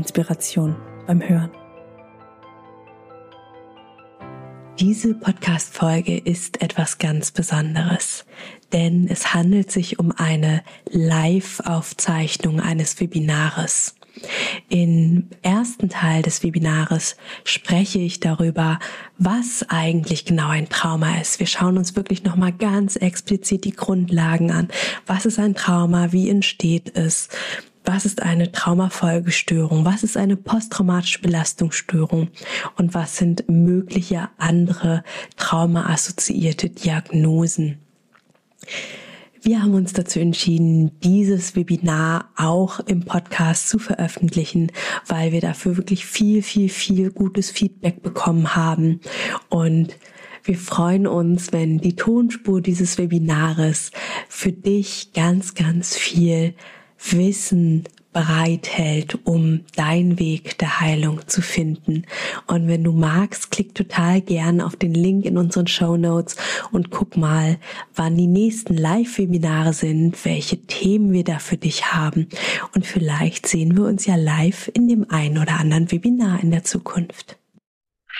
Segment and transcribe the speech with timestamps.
[0.00, 1.50] Inspiration beim Hören.
[4.78, 8.24] Diese Podcast-Folge ist etwas ganz Besonderes,
[8.72, 13.94] denn es handelt sich um eine Live-Aufzeichnung eines Webinares.
[14.70, 18.78] Im ersten Teil des Webinares spreche ich darüber,
[19.18, 21.40] was eigentlich genau ein Trauma ist.
[21.40, 24.68] Wir schauen uns wirklich nochmal ganz explizit die Grundlagen an.
[25.06, 26.12] Was ist ein Trauma?
[26.12, 27.28] Wie entsteht es?
[27.92, 29.84] Was ist eine Traumafolgestörung?
[29.84, 32.28] Was ist eine posttraumatische Belastungsstörung?
[32.76, 35.02] Und was sind mögliche andere
[35.36, 37.80] traumaassoziierte Diagnosen?
[39.42, 44.70] Wir haben uns dazu entschieden, dieses Webinar auch im Podcast zu veröffentlichen,
[45.08, 49.00] weil wir dafür wirklich viel, viel, viel gutes Feedback bekommen haben.
[49.48, 49.96] Und
[50.44, 53.90] wir freuen uns, wenn die Tonspur dieses Webinares
[54.28, 56.54] für dich ganz, ganz viel
[57.02, 62.04] Wissen bereithält, um deinen Weg der Heilung zu finden.
[62.46, 66.36] Und wenn du magst, klick total gern auf den Link in unseren Show Notes
[66.72, 67.58] und guck mal,
[67.94, 72.28] wann die nächsten Live-Webinare sind, welche Themen wir da für dich haben.
[72.74, 76.64] Und vielleicht sehen wir uns ja live in dem einen oder anderen Webinar in der
[76.64, 77.38] Zukunft.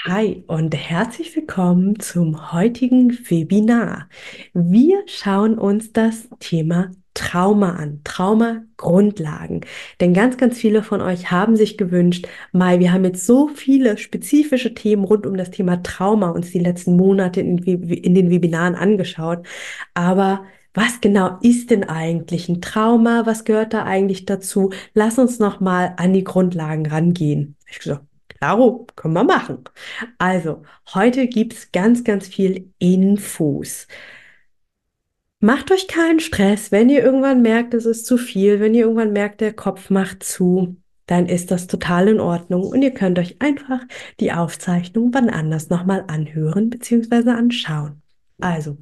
[0.05, 4.08] Hi und herzlich willkommen zum heutigen Webinar.
[4.55, 9.60] Wir schauen uns das Thema Trauma an, Trauma-Grundlagen.
[10.00, 13.98] Denn ganz, ganz viele von euch haben sich gewünscht, Mai, wir haben jetzt so viele
[13.98, 18.74] spezifische Themen rund um das Thema Trauma uns die letzten Monate in, in den Webinaren
[18.74, 19.46] angeschaut.
[19.92, 23.27] Aber was genau ist denn eigentlich ein Trauma?
[23.27, 24.72] Was gehört da eigentlich dazu?
[24.95, 27.56] Lass uns noch mal an die Grundlagen rangehen.
[27.70, 29.64] Ich gesagt, Klaro, können wir machen.
[30.16, 30.62] Also,
[30.95, 33.86] heute gibt's ganz, ganz viel Infos.
[35.42, 39.14] Macht euch keinen Stress, wenn ihr irgendwann merkt, es ist zu viel, wenn ihr irgendwann
[39.14, 43.40] merkt, der Kopf macht zu, dann ist das total in Ordnung und ihr könnt euch
[43.40, 43.80] einfach
[44.20, 47.30] die Aufzeichnung wann anders nochmal anhören bzw.
[47.30, 48.02] anschauen.
[48.39, 48.77] Also,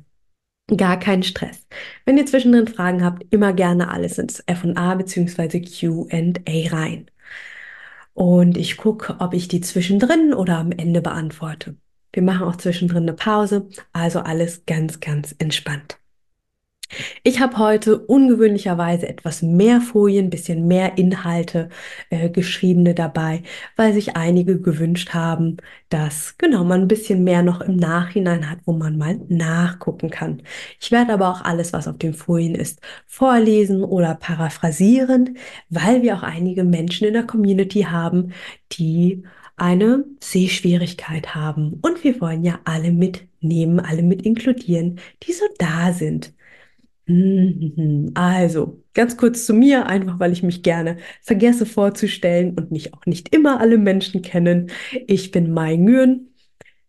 [0.77, 1.65] gar keinen Stress.
[2.05, 5.61] Wenn ihr zwischendrin Fragen habt, immer gerne alles ins F&A bzw.
[5.61, 7.09] Q&A rein.
[8.15, 11.77] Und ich gucke, ob ich die zwischendrin oder am Ende beantworte.
[12.13, 15.98] Wir machen auch zwischendrin eine Pause, also alles ganz, ganz entspannt.
[17.23, 21.69] Ich habe heute ungewöhnlicherweise etwas mehr Folien, bisschen mehr Inhalte
[22.09, 23.43] äh, geschriebene dabei,
[23.77, 25.59] weil sich einige gewünscht haben,
[25.91, 30.43] dass genau man ein bisschen mehr noch im Nachhinein hat, wo man mal nachgucken kann.
[30.81, 35.37] Ich werde aber auch alles, was auf den Folien ist, vorlesen oder paraphrasieren,
[35.69, 38.33] weil wir auch einige Menschen in der Community haben,
[38.73, 39.25] die
[39.57, 41.79] eine Sehschwierigkeit haben.
[41.83, 46.33] Und wir wollen ja alle mitnehmen, alle mit inkludieren, die so da sind.
[47.09, 48.11] Mhm.
[48.15, 53.07] Also, ganz kurz zu mir, einfach weil ich mich gerne vergesse vorzustellen und mich auch
[53.07, 54.71] nicht immer alle Menschen kennen.
[55.07, 56.35] Ich bin Mai Nguyen,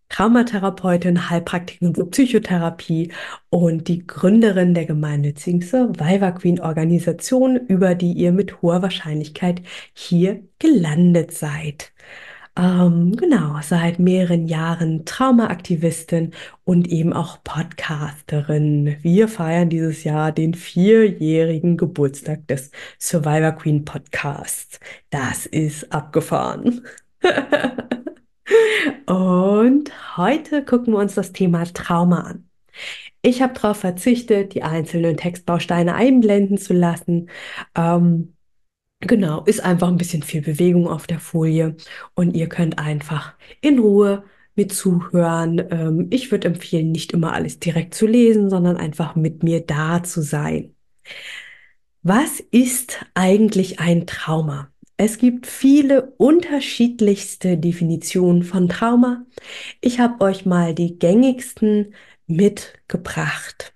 [0.09, 3.13] Traumatherapeutin, Heilpraktikerin für Psychotherapie
[3.49, 9.61] und die Gründerin der gemeinnützigen Survivor Queen Organisation, über die ihr mit hoher Wahrscheinlichkeit
[9.93, 11.93] hier gelandet seid
[12.59, 16.33] ähm, genau, seit mehreren Jahren Traumaaktivistin
[16.65, 18.97] und eben auch Podcasterin.
[19.01, 24.79] Wir feiern dieses Jahr den vierjährigen Geburtstag des Survivor Queen Podcasts.
[25.09, 26.85] Das ist abgefahren.
[29.05, 32.49] und heute gucken wir uns das Thema Trauma an.
[33.21, 37.29] Ich habe darauf verzichtet, die einzelnen Textbausteine einblenden zu lassen.
[37.75, 38.33] Ähm,
[39.01, 41.75] Genau, ist einfach ein bisschen viel Bewegung auf der Folie
[42.15, 44.23] und ihr könnt einfach in Ruhe
[44.55, 45.63] mit zuhören.
[45.71, 50.03] Ähm, ich würde empfehlen, nicht immer alles direkt zu lesen, sondern einfach mit mir da
[50.03, 50.75] zu sein.
[52.01, 54.71] Was ist eigentlich ein Trauma?
[54.97, 59.25] Es gibt viele unterschiedlichste Definitionen von Trauma.
[59.81, 61.93] Ich habe euch mal die gängigsten
[62.27, 63.73] mitgebracht.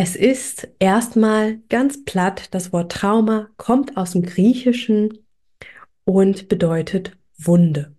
[0.00, 5.26] Es ist erstmal ganz platt, das Wort Trauma kommt aus dem Griechischen
[6.04, 7.96] und bedeutet Wunde.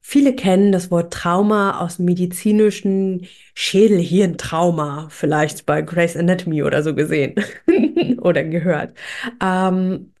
[0.00, 6.96] Viele kennen das Wort Trauma aus dem medizinischen Schädel-Hirn-Trauma, vielleicht bei Grey's Anatomy oder so
[6.96, 7.36] gesehen
[8.20, 8.92] oder gehört.
[9.40, 10.14] Ähm,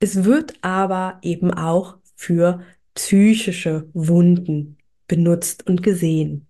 [0.00, 6.48] es wird aber eben auch für psychische Wunden benutzt und gesehen.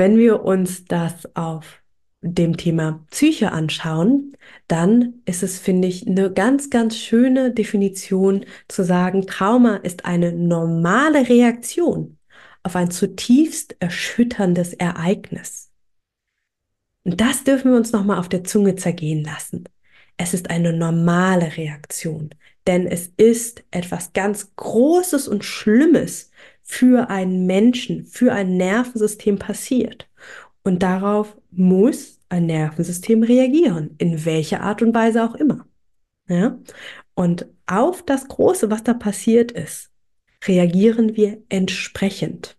[0.00, 1.82] Wenn wir uns das auf
[2.22, 4.34] dem Thema Psyche anschauen,
[4.66, 10.32] dann ist es, finde ich, eine ganz, ganz schöne Definition zu sagen, Trauma ist eine
[10.32, 12.16] normale Reaktion
[12.62, 15.70] auf ein zutiefst erschütterndes Ereignis.
[17.04, 19.64] Und das dürfen wir uns nochmal auf der Zunge zergehen lassen.
[20.16, 22.30] Es ist eine normale Reaktion,
[22.66, 26.29] denn es ist etwas ganz Großes und Schlimmes
[26.70, 30.08] für einen Menschen, für ein Nervensystem passiert.
[30.62, 35.66] Und darauf muss ein Nervensystem reagieren, in welcher Art und Weise auch immer.
[36.28, 36.60] Ja?
[37.14, 39.90] Und auf das Große, was da passiert ist,
[40.46, 42.56] reagieren wir entsprechend.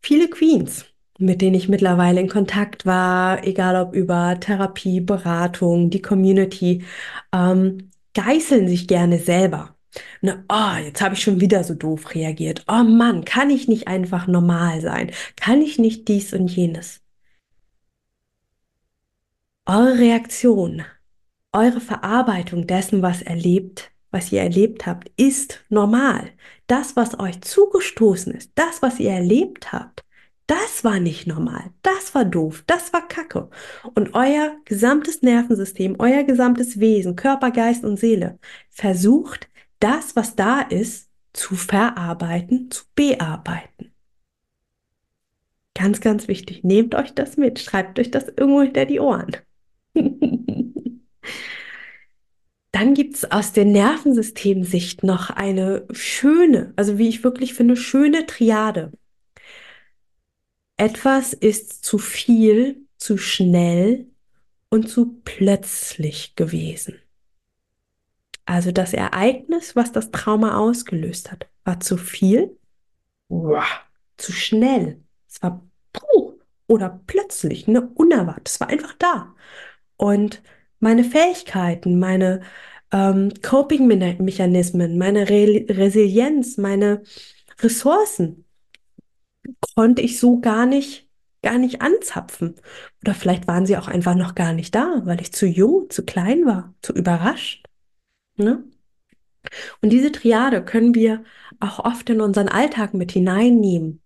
[0.00, 0.86] Viele Queens,
[1.18, 6.84] mit denen ich mittlerweile in Kontakt war, egal ob über Therapie, Beratung, die Community,
[7.32, 9.74] ähm, geißeln sich gerne selber
[10.20, 12.64] Ne, oh, jetzt habe ich schon wieder so doof reagiert.
[12.68, 15.12] Oh Mann, kann ich nicht einfach normal sein?
[15.36, 17.00] Kann ich nicht dies und jenes?
[19.66, 20.84] Eure Reaktion,
[21.52, 26.30] eure Verarbeitung dessen, was erlebt, was ihr erlebt habt, ist normal.
[26.66, 30.04] Das, was euch zugestoßen ist, das, was ihr erlebt habt,
[30.48, 31.72] das war nicht normal.
[31.82, 32.64] Das war doof.
[32.66, 33.50] Das war Kacke.
[33.94, 38.38] Und euer gesamtes Nervensystem, euer gesamtes Wesen, Körper, Geist und Seele
[38.70, 39.48] versucht
[39.80, 43.92] das, was da ist, zu verarbeiten, zu bearbeiten.
[45.74, 46.64] Ganz, ganz wichtig.
[46.64, 47.60] Nehmt euch das mit.
[47.60, 49.36] Schreibt euch das irgendwo hinter die Ohren.
[52.72, 58.26] Dann gibt es aus der Nervensystemsicht noch eine schöne, also wie ich wirklich finde, schöne
[58.26, 58.92] Triade.
[60.76, 64.06] Etwas ist zu viel, zu schnell
[64.70, 67.00] und zu plötzlich gewesen.
[68.48, 72.58] Also das Ereignis, was das Trauma ausgelöst hat, war zu viel,
[73.28, 73.66] Uah,
[74.16, 75.02] zu schnell.
[75.28, 78.48] Es war puh, oder plötzlich, ne, unerwartet.
[78.48, 79.34] Es war einfach da.
[79.98, 80.42] Und
[80.80, 82.40] meine Fähigkeiten, meine
[82.90, 87.02] ähm, Coping-Mechanismen, meine Re Resilienz, meine
[87.60, 88.46] Ressourcen
[89.76, 91.06] konnte ich so gar nicht,
[91.42, 92.56] gar nicht anzapfen.
[93.02, 96.02] Oder vielleicht waren sie auch einfach noch gar nicht da, weil ich zu jung, zu
[96.06, 97.67] klein war, zu überrascht.
[98.38, 98.64] Ne?
[99.80, 101.24] Und diese Triade können wir
[101.60, 104.00] auch oft in unseren Alltag mit hineinnehmen.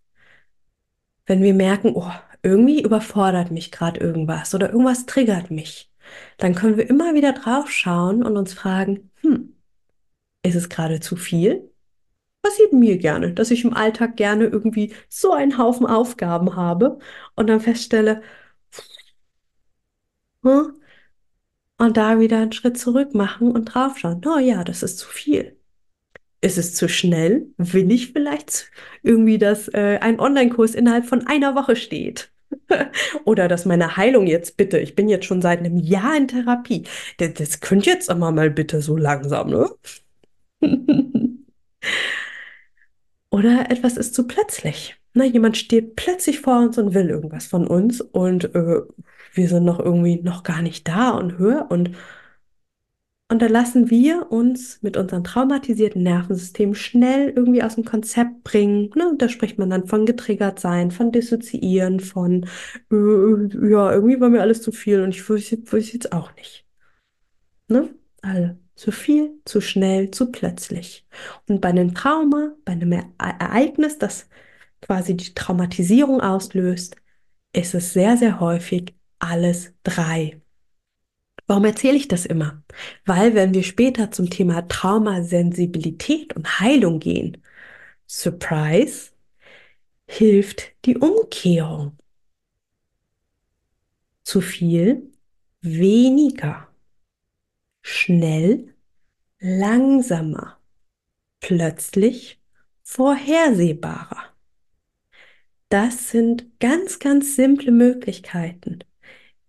[1.26, 2.10] Wenn wir merken, oh,
[2.42, 5.90] irgendwie überfordert mich gerade irgendwas oder irgendwas triggert mich,
[6.38, 9.54] dann können wir immer wieder drauf schauen und uns fragen, hm,
[10.42, 11.70] ist es gerade zu viel?
[12.42, 16.98] Passiert mir gerne, dass ich im Alltag gerne irgendwie so einen Haufen Aufgaben habe
[17.36, 18.22] und dann feststelle,
[20.42, 20.72] hm,
[21.82, 24.20] und da wieder einen Schritt zurück machen und draufschauen.
[24.24, 25.56] Oh ja, das ist zu viel.
[26.40, 27.46] Ist es zu schnell?
[27.56, 28.70] Will ich vielleicht
[29.02, 32.30] irgendwie, dass äh, ein Online-Kurs innerhalb von einer Woche steht?
[33.24, 36.84] Oder dass meine Heilung jetzt bitte, ich bin jetzt schon seit einem Jahr in Therapie.
[37.18, 39.68] Das, das könnt jetzt aber mal bitte so langsam, ne?
[43.30, 44.96] Oder etwas ist zu plötzlich.
[45.14, 48.82] Na, jemand steht plötzlich vor uns und will irgendwas von uns und äh,
[49.32, 51.92] wir sind noch irgendwie noch gar nicht da und höher und
[53.32, 58.90] und da lassen wir uns mit unserem traumatisierten Nervensystem schnell irgendwie aus dem Konzept bringen.
[58.94, 59.08] Ne?
[59.08, 62.44] Und da spricht man dann von getriggert sein, von dissoziieren, von
[62.90, 66.66] äh, ja, irgendwie war mir alles zu viel und ich wusste es jetzt auch nicht.
[67.68, 67.88] Ne?
[68.20, 68.58] Alle.
[68.74, 71.06] Zu viel, zu schnell, zu plötzlich.
[71.48, 74.28] Und bei einem Trauma, bei einem Ereignis, das
[74.82, 76.96] quasi die Traumatisierung auslöst,
[77.54, 80.40] ist es sehr, sehr häufig alles drei.
[81.46, 82.62] Warum erzähle ich das immer?
[83.04, 87.42] Weil wenn wir später zum Thema Traumasensibilität und Heilung gehen,
[88.06, 89.12] Surprise,
[90.06, 91.98] hilft die Umkehrung.
[94.24, 95.12] Zu viel,
[95.60, 96.68] weniger.
[97.82, 98.74] Schnell,
[99.38, 100.58] langsamer.
[101.40, 102.40] Plötzlich,
[102.82, 104.32] vorhersehbarer.
[105.68, 108.80] Das sind ganz, ganz simple Möglichkeiten,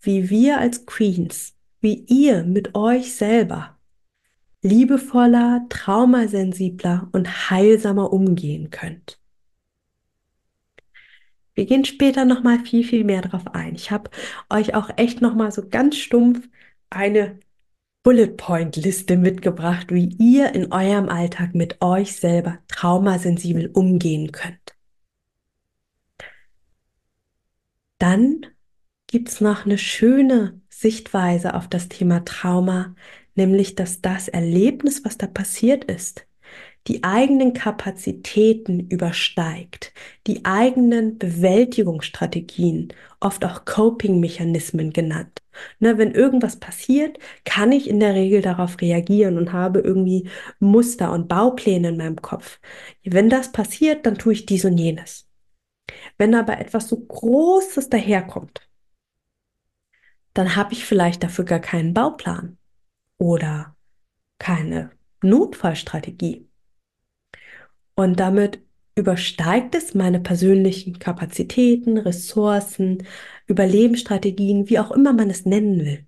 [0.04, 3.78] wie wir als Queens, wie ihr mit euch selber
[4.62, 9.20] liebevoller, traumasensibler und heilsamer umgehen könnt.
[11.56, 13.76] Wir gehen später noch mal viel viel mehr darauf ein.
[13.76, 14.10] Ich habe
[14.50, 16.48] euch auch echt noch mal so ganz stumpf
[16.90, 17.40] eine
[18.04, 24.76] Bullet Point Liste mitgebracht, wie ihr in eurem Alltag mit euch selber traumasensibel umgehen könnt.
[28.00, 28.46] Dann
[29.14, 32.96] gibt es noch eine schöne Sichtweise auf das Thema Trauma,
[33.36, 36.26] nämlich dass das Erlebnis, was da passiert ist,
[36.88, 39.94] die eigenen Kapazitäten übersteigt,
[40.26, 45.44] die eigenen Bewältigungsstrategien, oft auch Coping-Mechanismen genannt.
[45.80, 50.28] Ne, wenn irgendwas passiert, kann ich in der Regel darauf reagieren und habe irgendwie
[50.60, 52.60] Muster und Baupläne in meinem Kopf.
[53.04, 55.28] Wenn das passiert, dann tue ich dies und jenes.
[56.18, 58.68] Wenn aber etwas so Großes daherkommt,
[60.34, 62.58] dann habe ich vielleicht dafür gar keinen Bauplan
[63.18, 63.76] oder
[64.40, 66.50] keine Notfallstrategie.
[67.96, 68.62] Und damit
[68.96, 73.06] übersteigt es meine persönlichen Kapazitäten, Ressourcen,
[73.48, 76.06] Überlebensstrategien, wie auch immer man es nennen will.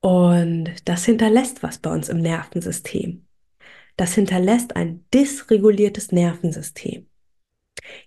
[0.00, 3.26] Und das hinterlässt was bei uns im Nervensystem.
[3.96, 7.06] Das hinterlässt ein dysreguliertes Nervensystem.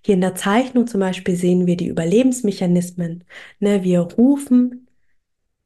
[0.01, 3.24] Hier in der Zeichnung zum Beispiel sehen wir die Überlebensmechanismen.
[3.60, 4.88] Ne, wir rufen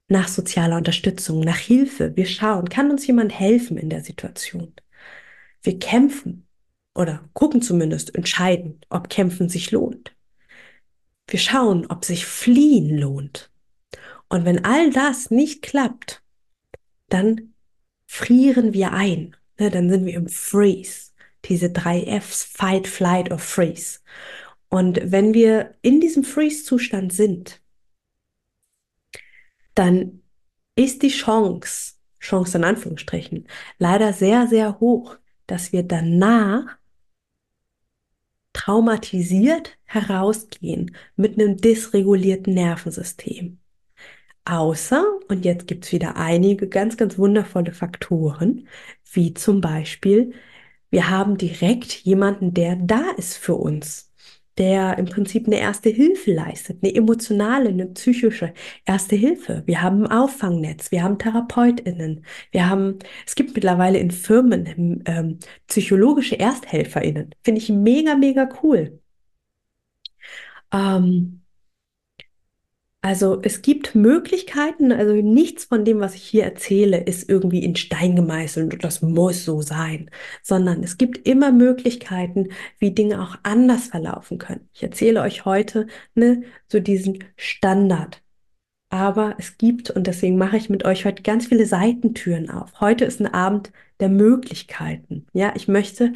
[0.08, 2.16] nach sozialer Unterstützung, nach Hilfe.
[2.16, 4.74] Wir schauen, kann uns jemand helfen in der Situation?
[5.62, 6.48] Wir kämpfen
[6.96, 10.16] oder gucken zumindest, entscheiden, ob Kämpfen sich lohnt.
[11.28, 13.52] Wir schauen, ob sich Fliehen lohnt.
[14.30, 16.24] Und wenn all das nicht klappt,
[17.08, 17.54] dann
[18.08, 19.36] frieren wir ein.
[19.60, 21.09] Ne, dann sind wir im Freeze.
[21.46, 24.00] Diese drei Fs, Fight, Flight or Freeze.
[24.70, 27.62] Und wenn wir in diesem Freeze-Zustand sind,
[29.74, 30.22] dann
[30.76, 35.18] ist die Chance, Chance in Anführungsstrichen, leider sehr, sehr hoch,
[35.48, 36.78] dass wir danach
[38.54, 43.60] traumatisiert herausgehen mit einem dysregulierten Nervensystem.
[44.46, 48.68] Außer, und jetzt gibt es wieder einige ganz, ganz wundervolle Faktoren,
[49.12, 50.34] wie zum Beispiel,
[50.90, 54.10] wir haben direkt jemanden, der da ist für uns
[54.60, 58.54] der im Prinzip eine erste Hilfe leistet, eine emotionale, eine psychische
[58.86, 59.64] erste Hilfe.
[59.66, 65.40] Wir haben ein Auffangnetz, wir haben TherapeutInnen, wir haben, es gibt mittlerweile in Firmen ähm,
[65.68, 67.34] psychologische ErsthelferInnen.
[67.42, 69.00] Finde ich mega, mega cool.
[70.72, 71.39] Ähm,
[73.02, 77.78] also es gibt Möglichkeiten, also nichts von dem, was ich hier erzähle, ist irgendwie in
[77.78, 80.12] Stein gemeißelt und das muss so sein,
[80.44, 84.68] sondern es gibt immer Möglichkeiten, wie Dinge auch anders verlaufen können.
[84.74, 88.22] Ich erzähle euch heute ne, so diesen Standard.
[88.92, 92.82] Aber es gibt, und deswegen mache ich mit euch heute ganz viele Seitentüren auf.
[92.82, 95.28] Heute ist ein Abend der Möglichkeiten.
[95.32, 96.14] Ja, ich möchte,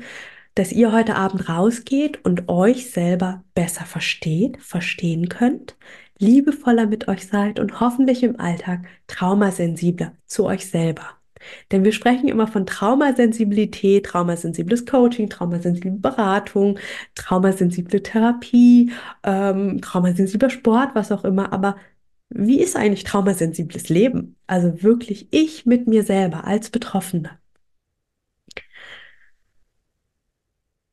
[0.56, 5.76] dass ihr heute Abend rausgeht und euch selber besser versteht, verstehen könnt,
[6.24, 11.04] liebevoller mit euch seid und hoffentlich im Alltag traumasensibler zu euch selber.
[11.72, 16.80] Denn wir sprechen immer von Traumasensibilität, traumasensibles Coaching, traumasensible Beratung,
[17.16, 18.92] traumasensible Therapie,
[19.24, 21.54] ähm, traumasensibler Sport, was auch immer.
[21.54, 21.76] Aber
[22.30, 24.38] wie ist eigentlich traumasensibles Leben?
[24.48, 27.32] Also wirklich ich mit mir selber als Betroffene.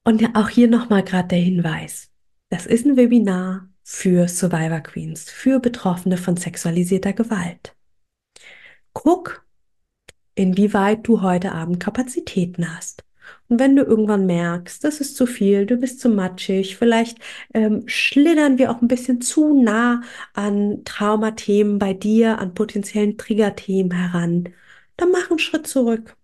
[0.05, 2.11] Und auch hier nochmal gerade der Hinweis.
[2.49, 7.75] Das ist ein Webinar für Survivor Queens, für Betroffene von sexualisierter Gewalt.
[8.93, 9.45] Guck,
[10.37, 13.05] inwieweit du heute Abend Kapazitäten hast.
[13.49, 17.19] Und wenn du irgendwann merkst, das ist zu viel, du bist zu matschig, vielleicht
[17.53, 20.03] ähm, schlittern wir auch ein bisschen zu nah
[20.35, 24.51] an Traumathemen bei dir, an potenziellen Triggerthemen heran,
[24.97, 26.17] dann mach einen Schritt zurück.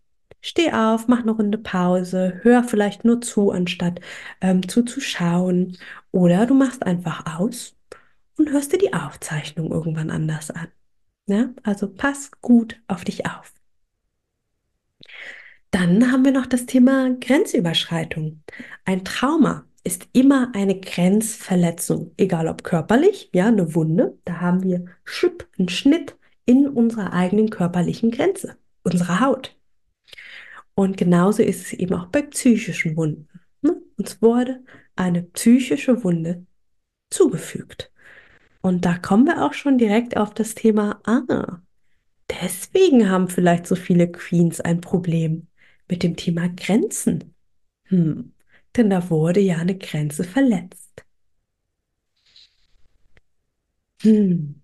[0.47, 3.99] Steh auf, mach eine Runde Pause, hör vielleicht nur zu, anstatt
[4.41, 5.77] ähm, zuzuschauen.
[6.13, 7.75] Oder du machst einfach aus
[8.39, 10.69] und hörst dir die Aufzeichnung irgendwann anders an.
[11.27, 11.49] Ja?
[11.65, 13.55] Also pass gut auf dich auf.
[15.73, 18.41] Dann haben wir noch das Thema Grenzüberschreitung.
[18.85, 24.85] Ein Trauma ist immer eine Grenzverletzung, egal ob körperlich, ja, eine Wunde, da haben wir
[25.03, 29.56] Schüpp, einen Schnitt in unserer eigenen körperlichen Grenze, unserer Haut.
[30.77, 33.29] Und genauso ist es eben auch bei psychischen Wunden.
[33.63, 33.81] Ne?
[33.97, 34.63] Uns wurde
[34.95, 36.47] eine psychische Wunde
[37.11, 37.91] zugefügt.
[38.61, 41.61] Und da kommen wir auch schon direkt auf das Thema, ah,
[42.29, 45.49] deswegen haben vielleicht so viele Queens ein Problem
[45.89, 47.35] mit dem Thema Grenzen.
[47.85, 48.35] Hm,
[48.77, 51.07] denn da wurde ja eine Grenze verletzt.
[54.03, 54.63] Hm.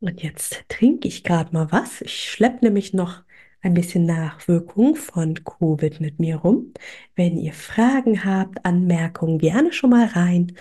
[0.00, 2.00] Und jetzt trinke ich gerade mal was.
[2.00, 3.24] Ich schleppe nämlich noch
[3.60, 6.72] ein bisschen Nachwirkung von Covid mit mir rum.
[7.16, 10.52] Wenn ihr Fragen habt, Anmerkungen, gerne schon mal rein.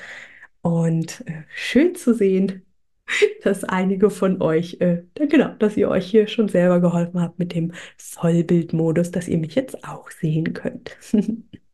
[0.61, 2.63] Und äh, schön zu sehen,
[3.43, 7.53] dass einige von euch, äh, genau, dass ihr euch hier schon selber geholfen habt mit
[7.53, 10.97] dem Vollbildmodus, dass ihr mich jetzt auch sehen könnt.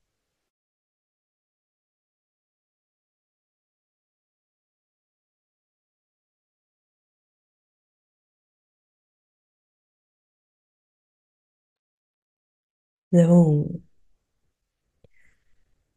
[13.13, 13.79] So.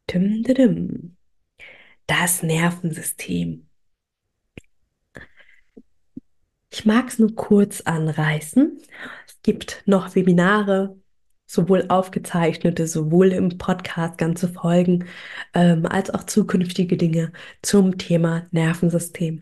[0.07, 1.17] Dim, dim.
[2.05, 3.67] Das Nervensystem.
[6.69, 8.79] Ich mag es nur kurz anreißen.
[9.27, 10.95] Es gibt noch Webinare,
[11.47, 15.07] sowohl aufgezeichnete, sowohl im Podcast ganze Folgen,
[15.55, 17.31] ähm, als auch zukünftige Dinge
[17.63, 19.41] zum Thema Nervensystem.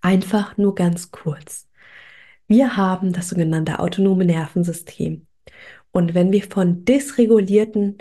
[0.00, 1.68] Einfach nur ganz kurz.
[2.46, 5.26] Wir haben das sogenannte autonome Nervensystem.
[5.92, 7.98] Und wenn wir von dysregulierten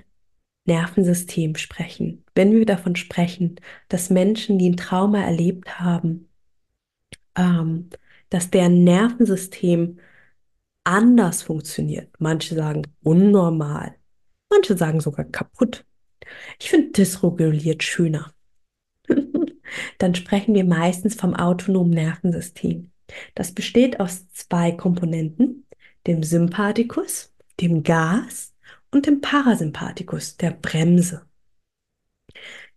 [0.66, 6.30] Nervensystem sprechen, wenn wir davon sprechen, dass Menschen, die ein Trauma erlebt haben,
[7.36, 7.90] ähm,
[8.30, 10.00] dass deren Nervensystem
[10.84, 12.10] anders funktioniert.
[12.20, 13.96] Manche sagen unnormal,
[14.50, 15.86] manche sagen sogar kaputt.
[16.60, 18.34] Ich finde dysreguliert schöner.
[19.98, 22.92] Dann sprechen wir meistens vom autonomen Nervensystem.
[23.36, 25.66] Das besteht aus zwei Komponenten,
[26.08, 28.54] dem Sympathikus, dem Gas
[28.92, 31.26] und dem Parasympathikus, der Bremse.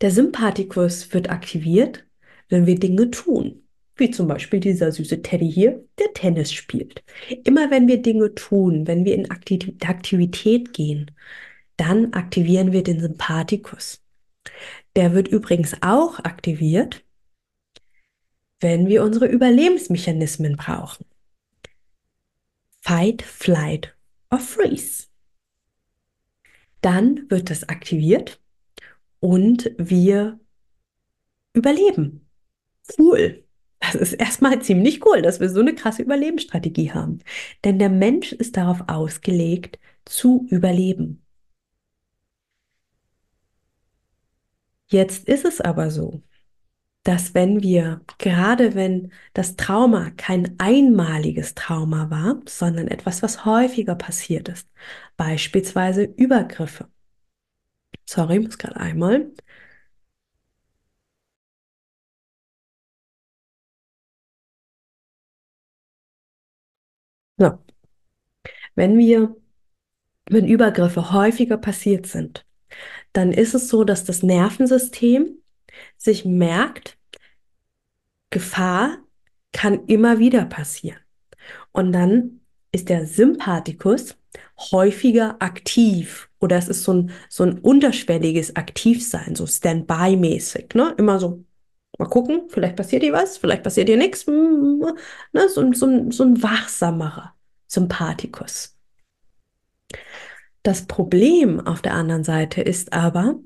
[0.00, 2.04] Der Sympathikus wird aktiviert,
[2.48, 3.62] wenn wir Dinge tun,
[3.96, 7.04] wie zum Beispiel dieser süße Teddy hier, der Tennis spielt.
[7.44, 11.10] Immer wenn wir Dinge tun, wenn wir in Aktivität gehen,
[11.76, 14.02] dann aktivieren wir den Sympathikus.
[14.96, 17.04] Der wird übrigens auch aktiviert,
[18.60, 21.06] wenn wir unsere Überlebensmechanismen brauchen.
[22.80, 23.96] Fight, Flight
[24.32, 25.12] or Freeze
[26.82, 28.40] dann wird das aktiviert
[29.20, 30.38] und wir
[31.54, 32.28] überleben.
[32.98, 33.44] Cool.
[33.78, 37.20] Das ist erstmal ziemlich cool, dass wir so eine krasse Überlebensstrategie haben.
[37.64, 41.24] Denn der Mensch ist darauf ausgelegt, zu überleben.
[44.88, 46.22] Jetzt ist es aber so,
[47.04, 53.94] dass wenn wir, gerade wenn das Trauma kein einmaliges Trauma war, sondern etwas, was häufiger
[53.96, 54.68] passiert ist,
[55.16, 56.88] beispielsweise Übergriffe.
[58.06, 59.32] Sorry, muss gerade einmal.
[67.38, 67.58] So.
[68.74, 69.36] Wenn wir,
[70.30, 72.46] wenn Übergriffe häufiger passiert sind,
[73.14, 75.41] dann ist es so, dass das Nervensystem
[75.96, 76.98] sich merkt,
[78.30, 78.98] Gefahr
[79.52, 80.98] kann immer wieder passieren.
[81.72, 82.40] Und dann
[82.72, 84.16] ist der Sympathikus
[84.70, 90.94] häufiger aktiv oder es ist so ein, so ein unterschwelliges Aktivsein, so Standby-mäßig, ne?
[90.96, 91.44] Immer so,
[91.98, 94.94] mal gucken, vielleicht passiert hier was, vielleicht passiert hier nichts, ne?
[95.48, 97.34] so, so, so ein wachsamerer
[97.66, 98.76] Sympathikus.
[100.62, 103.40] Das Problem auf der anderen Seite ist aber,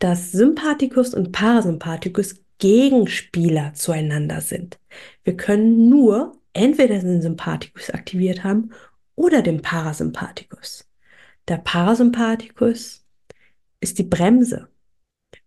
[0.00, 4.80] dass Sympathikus und Parasympathikus Gegenspieler zueinander sind.
[5.24, 8.70] Wir können nur entweder den Sympathikus aktiviert haben
[9.14, 10.88] oder den Parasympathikus.
[11.48, 13.04] Der Parasympathikus
[13.80, 14.68] ist die Bremse,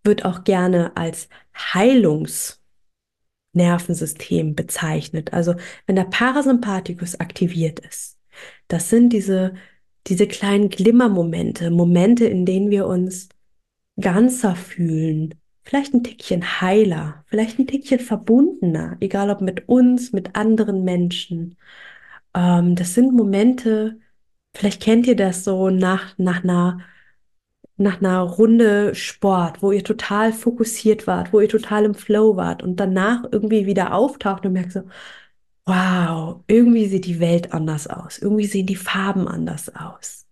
[0.02, 5.32] wird auch gerne als Heilungsnervensystem bezeichnet.
[5.32, 5.54] Also
[5.86, 8.18] wenn der Parasympathikus aktiviert ist,
[8.68, 9.54] das sind diese,
[10.08, 13.28] diese kleinen Glimmermomente, Momente, in denen wir uns
[14.00, 20.36] ganzer fühlen, vielleicht ein Tickchen heiler, vielleicht ein Tickchen verbundener, egal ob mit uns, mit
[20.36, 21.56] anderen Menschen.
[22.34, 24.00] Ähm, das sind Momente,
[24.54, 26.80] vielleicht kennt ihr das so nach, nach einer
[27.76, 32.62] nach einer Runde Sport, wo ihr total fokussiert wart, wo ihr total im Flow wart
[32.62, 34.82] und danach irgendwie wieder auftaucht und merkt so,
[35.66, 40.23] wow, irgendwie sieht die Welt anders aus, irgendwie sehen die Farben anders aus.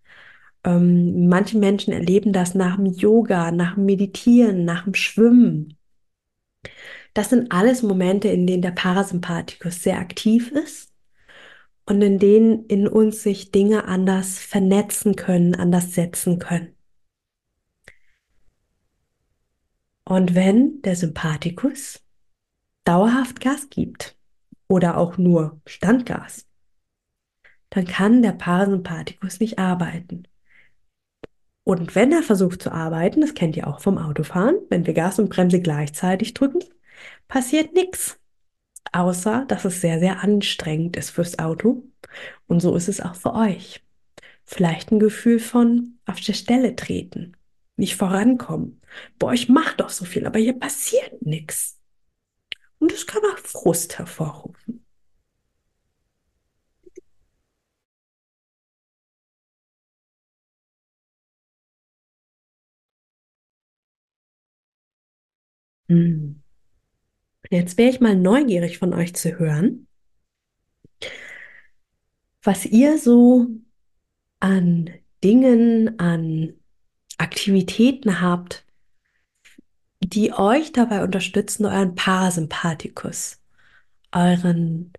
[0.65, 5.77] Ähm, manche Menschen erleben das nach dem Yoga, nach dem Meditieren, nach dem Schwimmen.
[7.15, 10.93] Das sind alles Momente, in denen der Parasympathikus sehr aktiv ist
[11.85, 16.75] und in denen in uns sich Dinge anders vernetzen können, anders setzen können.
[20.05, 22.03] Und wenn der Sympathikus
[22.85, 24.17] dauerhaft Gas gibt
[24.69, 26.47] oder auch nur Standgas,
[27.71, 30.29] dann kann der Parasympathikus nicht arbeiten.
[31.65, 35.19] Und wenn er versucht zu arbeiten, das kennt ihr auch vom Autofahren, wenn wir Gas
[35.19, 36.61] und Bremse gleichzeitig drücken,
[37.29, 38.19] passiert nichts.
[38.93, 41.85] Außer, dass es sehr, sehr anstrengend ist fürs Auto.
[42.47, 43.83] Und so ist es auch für euch.
[44.45, 47.37] Vielleicht ein Gefühl von auf der Stelle treten,
[47.77, 48.81] nicht vorankommen.
[49.19, 51.79] Boah, ich mache doch so viel, aber hier passiert nichts.
[52.79, 54.82] Und es kann auch Frust hervorrufen.
[65.89, 66.43] Hm.
[67.51, 69.87] Jetzt wäre ich mal neugierig von euch zu hören,
[72.43, 73.49] was ihr so
[74.41, 74.91] an
[75.23, 76.55] Dingen, an
[77.19, 78.65] Aktivitäten habt,
[80.01, 83.41] die euch dabei unterstützen, euren Parasympathikus,
[84.11, 84.93] euren,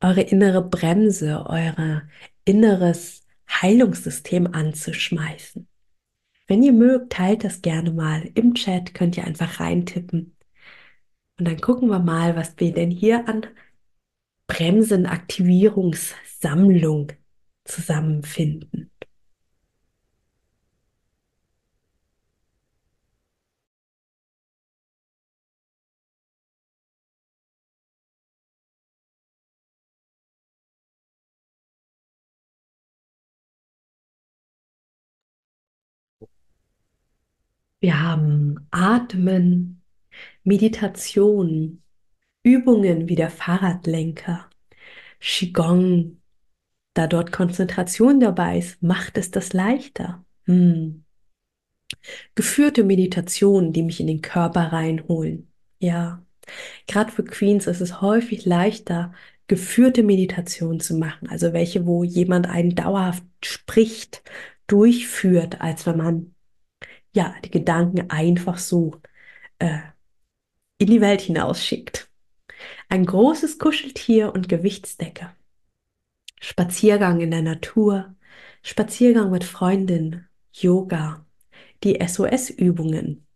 [0.00, 2.02] eure innere Bremse, euer
[2.44, 5.66] inneres Heilungssystem anzuschmeißen.
[6.50, 10.36] Wenn ihr mögt, teilt das gerne mal im Chat, könnt ihr einfach reintippen.
[11.38, 13.46] Und dann gucken wir mal, was wir denn hier an
[14.48, 17.12] Bremsenaktivierungssammlung
[17.64, 18.89] zusammenfinden.
[37.80, 39.82] Wir haben Atmen,
[40.44, 41.82] Meditation,
[42.42, 44.48] Übungen wie der Fahrradlenker,
[45.18, 46.18] Qigong.
[46.92, 50.24] Da dort Konzentration dabei ist, macht es das leichter.
[50.44, 51.04] Hm.
[52.34, 55.50] Geführte Meditationen, die mich in den Körper reinholen.
[55.78, 56.22] Ja,
[56.86, 59.12] gerade für Queens ist es häufig leichter,
[59.46, 64.22] geführte Meditationen zu machen, also welche, wo jemand einen dauerhaft spricht,
[64.66, 66.34] durchführt, als wenn man
[67.12, 69.00] ja, die Gedanken einfach so
[69.58, 69.80] äh,
[70.78, 72.10] in die Welt hinausschickt.
[72.88, 75.30] Ein großes Kuscheltier und Gewichtsdecke.
[76.40, 78.14] Spaziergang in der Natur,
[78.62, 81.24] Spaziergang mit Freundin, Yoga,
[81.84, 83.26] die SOS-Übungen,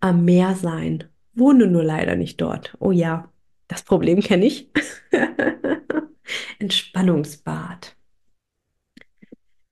[0.00, 2.76] am Meer sein, wohne nur leider nicht dort.
[2.80, 3.30] Oh ja,
[3.68, 4.70] das Problem kenne ich.
[6.58, 7.97] Entspannungsbad.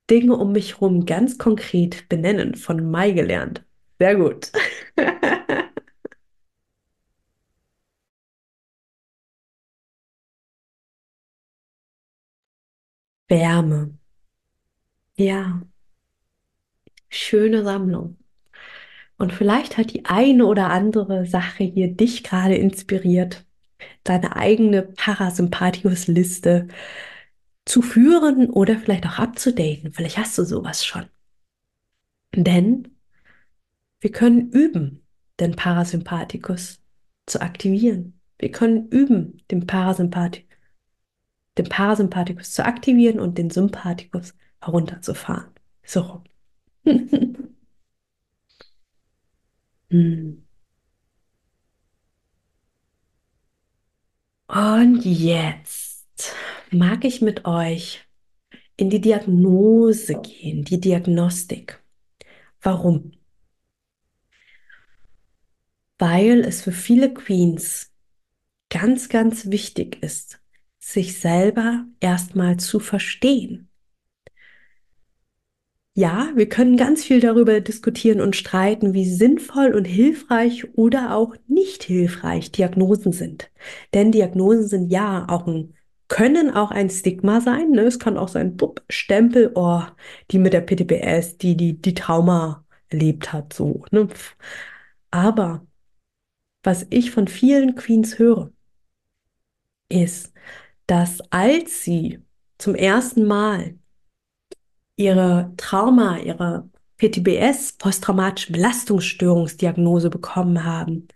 [0.09, 3.63] Dinge um mich herum ganz konkret benennen, von Mai gelernt.
[3.99, 4.51] Sehr gut.
[13.29, 13.97] Wärme.
[15.17, 15.61] Ja,
[17.09, 18.17] schöne Sammlung.
[19.17, 23.45] Und vielleicht hat die eine oder andere Sache hier dich gerade inspiriert,
[24.03, 26.67] deine eigene Parasympathikus-Liste
[27.67, 29.93] zu führen oder vielleicht auch abzudaten.
[29.93, 31.05] Vielleicht hast du sowas schon.
[32.35, 32.97] Denn
[33.99, 35.05] wir können üben,
[35.39, 36.81] den Parasympathikus
[37.25, 38.19] zu aktivieren.
[38.39, 40.47] Wir können üben, den, Parasympathi
[41.57, 45.51] den Parasympathikus zu aktivieren und den Sympathikus herunterzufahren.
[45.83, 46.23] So.
[49.89, 50.43] hm.
[54.47, 56.05] Und jetzt
[56.71, 58.05] mag ich mit euch
[58.75, 61.81] in die Diagnose gehen, die Diagnostik.
[62.61, 63.13] Warum?
[65.97, 67.91] Weil es für viele Queens
[68.69, 70.39] ganz, ganz wichtig ist,
[70.79, 73.69] sich selber erstmal zu verstehen.
[75.93, 81.35] Ja, wir können ganz viel darüber diskutieren und streiten, wie sinnvoll und hilfreich oder auch
[81.47, 83.49] nicht hilfreich Diagnosen sind.
[83.95, 85.73] Denn Diagnosen sind ja auch ein,
[86.07, 87.71] können auch ein Stigma sein.
[87.71, 87.81] Ne?
[87.81, 89.83] Es kann auch sein, bupp, Stempel, oh,
[90.31, 93.83] die mit der PTBS, die, die, die Trauma erlebt hat, so.
[93.91, 94.07] Ne?
[95.11, 95.65] Aber
[96.63, 98.51] was ich von vielen Queens höre,
[99.89, 100.33] ist,
[100.85, 102.23] dass als sie
[102.57, 103.77] zum ersten Mal
[104.95, 111.07] ihre Trauma, ihre PTBS, posttraumatische Belastungsstörungsdiagnose bekommen haben,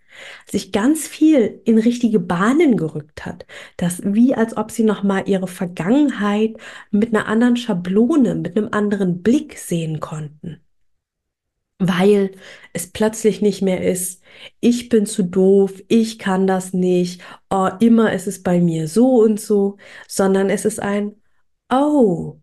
[0.49, 3.45] sich ganz viel in richtige Bahnen gerückt hat,
[3.77, 6.55] dass wie als ob sie noch mal ihre Vergangenheit
[6.91, 10.61] mit einer anderen Schablone, mit einem anderen Blick sehen konnten.
[11.79, 12.31] Weil
[12.73, 14.21] es plötzlich nicht mehr ist,
[14.59, 19.21] ich bin zu doof, ich kann das nicht, oh, immer ist es bei mir so
[19.23, 21.15] und so, sondern es ist ein,
[21.71, 22.39] oh,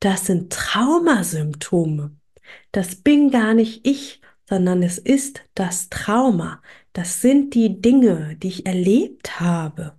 [0.00, 2.14] das sind Traumasymptome.
[2.72, 6.60] Das bin gar nicht ich, sondern es ist das Trauma.
[6.94, 9.96] Das sind die Dinge, die ich erlebt habe.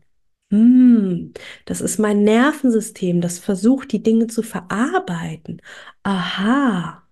[0.51, 1.33] Hm,
[1.65, 5.61] das ist mein Nervensystem, das versucht, die Dinge zu verarbeiten.
[6.03, 7.03] Aha.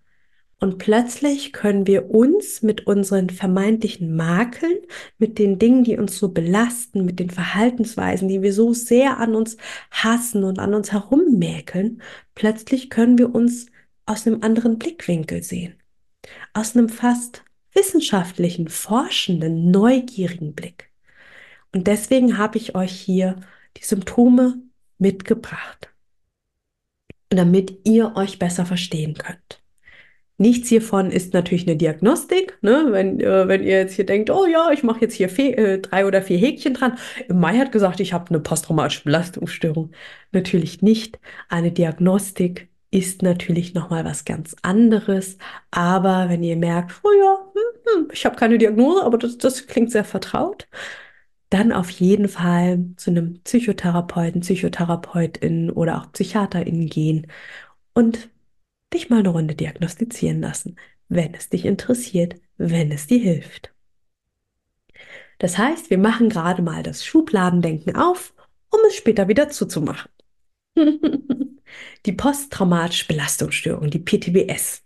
[0.59, 4.77] Und plötzlich können wir uns mit unseren vermeintlichen Makeln,
[5.17, 9.35] mit den Dingen, die uns so belasten, mit den Verhaltensweisen, die wir so sehr an
[9.35, 9.57] uns
[9.91, 12.01] hassen und an uns herummäkeln,
[12.35, 13.65] plötzlich können wir uns
[14.05, 15.75] aus einem anderen Blickwinkel sehen.
[16.53, 17.43] Aus einem fast
[17.73, 20.89] wissenschaftlichen, forschenden, neugierigen Blick.
[21.73, 23.37] Und deswegen habe ich euch hier
[23.77, 24.61] die Symptome
[24.99, 25.89] mitgebracht,
[27.29, 29.63] damit ihr euch besser verstehen könnt.
[30.37, 32.57] Nichts hiervon ist natürlich eine Diagnostik.
[32.61, 32.87] Ne?
[32.89, 36.05] Wenn, äh, wenn ihr jetzt hier denkt, oh ja, ich mache jetzt hier äh, drei
[36.05, 36.97] oder vier Häkchen dran.
[37.29, 39.91] Mai hat gesagt, ich habe eine posttraumatische Belastungsstörung.
[40.31, 41.19] Natürlich nicht.
[41.49, 45.37] Eine Diagnostik ist natürlich nochmal was ganz anderes.
[45.71, 47.42] Aber wenn ihr merkt, oh ja,
[47.85, 50.67] hm, ich habe keine Diagnose, aber das, das klingt sehr vertraut,
[51.49, 57.27] dann auf jeden Fall zu einem Psychotherapeuten, Psychotherapeutin oder auch Psychiaterin gehen
[57.93, 58.29] und
[58.93, 60.77] dich mal eine Runde diagnostizieren lassen,
[61.09, 63.73] wenn es dich interessiert, wenn es dir hilft.
[65.39, 68.33] Das heißt, wir machen gerade mal das Schubladendenken auf,
[68.69, 70.09] um es später wieder zuzumachen.
[72.05, 74.83] die posttraumatische Belastungsstörung, die PTBS.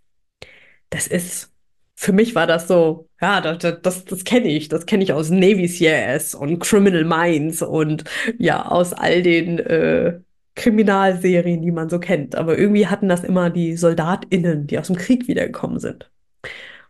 [0.90, 1.52] Das ist
[2.00, 4.68] für mich war das so, ja, das, das, das kenne ich.
[4.68, 8.04] Das kenne ich aus Navy CIS und Criminal Minds und
[8.38, 10.20] ja, aus all den äh,
[10.54, 12.36] Kriminalserien, die man so kennt.
[12.36, 16.08] Aber irgendwie hatten das immer die SoldatInnen, die aus dem Krieg wiedergekommen sind.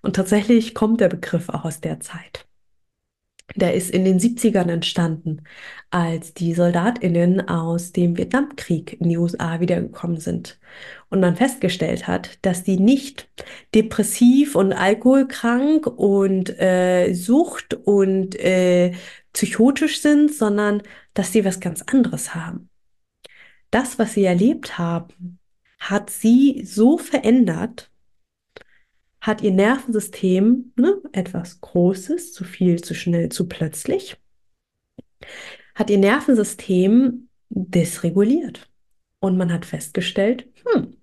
[0.03, 2.47] Und tatsächlich kommt der Begriff auch aus der Zeit.
[3.57, 5.43] Der ist in den 70ern entstanden,
[5.91, 10.59] als die SoldatInnen aus dem Vietnamkrieg in die USA wiedergekommen sind
[11.09, 13.29] und man festgestellt hat, dass die nicht
[13.75, 18.93] depressiv und alkoholkrank und äh, sucht und äh,
[19.33, 20.83] psychotisch sind, sondern
[21.15, 22.69] dass sie was ganz anderes haben.
[23.71, 25.39] Das, was sie erlebt haben,
[25.79, 27.91] hat sie so verändert,
[29.21, 34.17] hat ihr Nervensystem ne, etwas Großes, zu viel, zu schnell, zu plötzlich,
[35.75, 38.71] hat ihr Nervensystem dysreguliert.
[39.21, 40.97] Und man hat festgestellt, hm,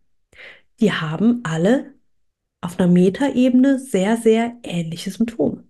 [0.80, 1.94] die haben alle
[2.62, 5.64] auf einer Metaebene sehr, sehr ähnliche Symptome.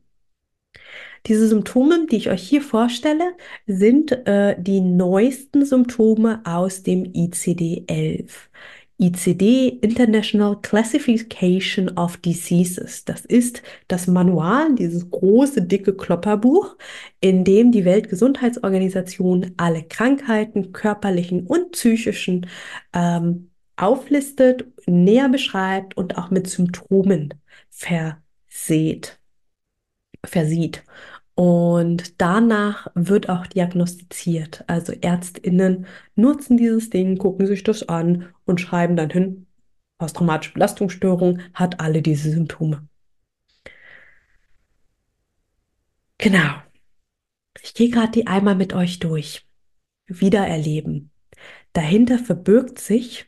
[1.25, 8.29] Diese Symptome, die ich euch hier vorstelle, sind äh, die neuesten Symptome aus dem ICD-11.
[8.97, 13.03] ICD International Classification of Diseases.
[13.05, 16.77] Das ist das Manual, dieses große, dicke Klopperbuch,
[17.19, 22.47] in dem die Weltgesundheitsorganisation alle Krankheiten, körperlichen und psychischen
[22.93, 27.33] ähm, auflistet, näher beschreibt und auch mit Symptomen
[27.69, 29.19] verseht,
[30.25, 30.83] versieht.
[31.35, 34.63] Und danach wird auch diagnostiziert.
[34.67, 39.45] Also Ärztinnen nutzen dieses Ding, gucken sich das an und schreiben dann hin,
[39.97, 42.87] posttraumatische Belastungsstörung hat alle diese Symptome.
[46.17, 46.55] Genau.
[47.61, 49.45] Ich gehe gerade die einmal mit euch durch.
[50.07, 51.11] Wiedererleben.
[51.73, 53.27] Dahinter verbirgt sich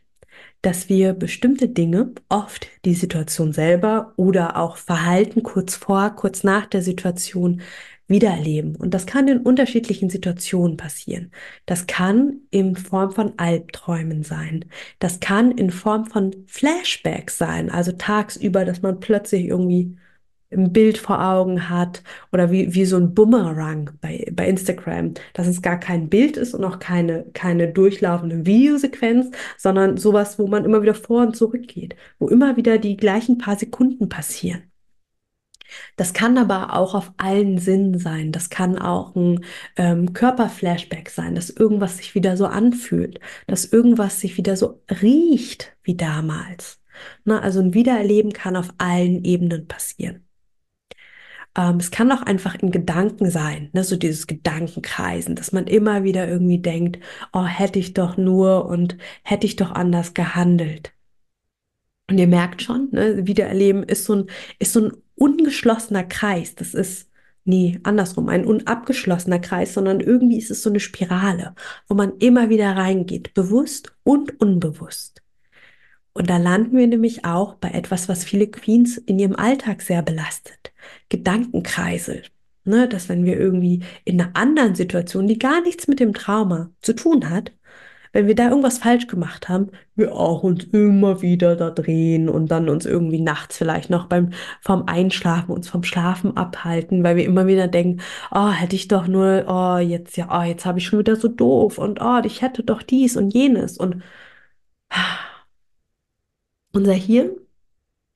[0.62, 6.66] dass wir bestimmte Dinge, oft die Situation selber oder auch Verhalten kurz vor, kurz nach
[6.66, 7.62] der Situation
[8.08, 8.76] wiedererleben.
[8.76, 11.32] Und das kann in unterschiedlichen Situationen passieren.
[11.66, 14.66] Das kann in Form von Albträumen sein.
[15.00, 19.98] Das kann in Form von Flashbacks sein, also tagsüber, dass man plötzlich irgendwie
[20.52, 25.48] ein Bild vor Augen hat oder wie, wie so ein Boomerang bei, bei Instagram, dass
[25.48, 30.64] es gar kein Bild ist und auch keine, keine durchlaufende Videosequenz, sondern sowas, wo man
[30.66, 34.64] immer wieder vor und zurück geht, wo immer wieder die gleichen paar Sekunden passieren.
[35.96, 38.32] Das kann aber auch auf allen Sinnen sein.
[38.32, 39.44] Das kann auch ein
[39.76, 45.76] ähm, Körperflashback sein, dass irgendwas sich wieder so anfühlt, dass irgendwas sich wieder so riecht
[45.84, 46.82] wie damals.
[47.26, 50.28] Na, also ein Wiedererleben kann auf allen Ebenen passieren.
[51.56, 53.84] Ähm, es kann auch einfach in Gedanken sein, ne?
[53.84, 57.00] so dieses Gedankenkreisen, dass man immer wieder irgendwie denkt,
[57.34, 60.94] oh, hätte ich doch nur und hätte ich doch anders gehandelt.
[62.10, 64.26] Und ihr merkt schon, ne, Wiedererleben ist so ein,
[64.60, 66.56] ist so ein ungeschlossener Kreis.
[66.56, 67.10] Das ist
[67.44, 71.56] nie andersrum, ein unabgeschlossener Kreis, sondern irgendwie ist es so eine Spirale,
[71.88, 75.22] wo man immer wieder reingeht, bewusst und unbewusst.
[76.14, 80.02] Und da landen wir nämlich auch bei etwas, was viele Queens in ihrem Alltag sehr
[80.02, 80.74] belastet.
[81.10, 82.24] Gedankenkreisel.
[82.64, 86.70] Ne, dass wenn wir irgendwie in einer anderen Situation, die gar nichts mit dem Trauma
[86.82, 87.54] zu tun hat,
[88.18, 92.48] wenn wir da irgendwas falsch gemacht haben, wir auch uns immer wieder da drehen und
[92.50, 97.26] dann uns irgendwie nachts vielleicht noch beim vom Einschlafen uns vom Schlafen abhalten, weil wir
[97.26, 98.02] immer wieder denken,
[98.32, 101.28] oh, hätte ich doch nur, oh, jetzt ja, oh, jetzt habe ich schon wieder so
[101.28, 104.02] doof und oh, ich hätte doch dies und jenes und
[106.74, 107.30] unser Hirn,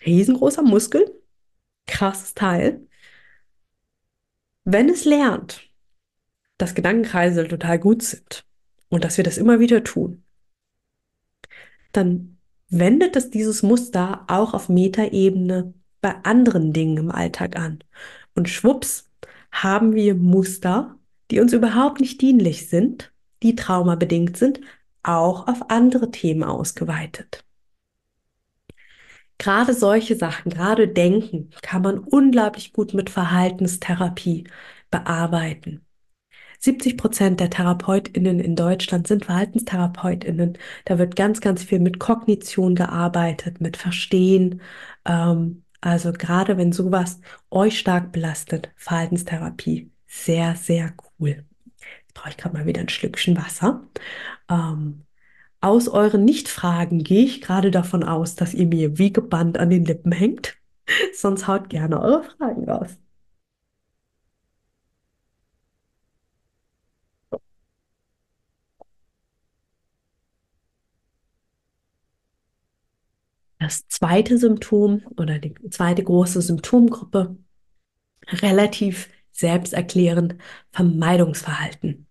[0.03, 1.05] riesengroßer Muskel,
[1.85, 2.87] krasses Teil.
[4.63, 5.61] Wenn es lernt,
[6.57, 8.45] dass Gedankenkreisel total gut sind
[8.91, 10.23] und dass wir das immer wieder tun,
[11.93, 12.37] dann
[12.69, 17.83] wendet es dieses Muster auch auf Metaebene bei anderen Dingen im Alltag an.
[18.35, 19.09] Und schwupps
[19.51, 20.97] haben wir Muster,
[21.31, 23.11] die uns überhaupt nicht dienlich sind,
[23.43, 24.61] die traumabedingt sind,
[25.03, 27.43] auch auf andere Themen ausgeweitet.
[29.37, 34.43] Gerade solche Sachen, gerade Denken, kann man unglaublich gut mit Verhaltenstherapie
[34.91, 35.83] bearbeiten.
[36.61, 40.57] 70 Prozent der TherapeutInnen in Deutschland sind VerhaltenstherapeutInnen.
[40.85, 44.61] Da wird ganz, ganz viel mit Kognition gearbeitet, mit Verstehen.
[45.05, 47.19] Ähm, also gerade wenn sowas
[47.49, 51.45] euch stark belastet, Verhaltenstherapie, sehr, sehr cool.
[52.01, 53.83] Jetzt brauche ich gerade mal wieder ein Schlückchen Wasser.
[54.49, 55.05] Ähm,
[55.61, 59.85] aus euren Nichtfragen gehe ich gerade davon aus, dass ihr mir wie gebannt an den
[59.85, 60.57] Lippen hängt.
[61.13, 62.97] Sonst haut gerne eure Fragen raus.
[73.61, 77.37] Das zweite Symptom oder die zweite große Symptomgruppe,
[78.27, 80.35] relativ selbsterklärend,
[80.71, 82.07] Vermeidungsverhalten.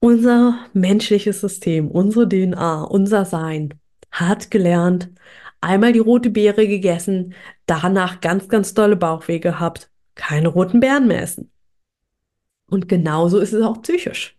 [0.00, 3.72] Unser menschliches System, unsere DNA, unser Sein
[4.10, 5.10] hat gelernt,
[5.62, 11.22] einmal die rote Beere gegessen, danach ganz, ganz dolle Bauchweh gehabt, keine roten Beeren mehr
[11.22, 11.50] essen.
[12.66, 14.36] Und genauso ist es auch psychisch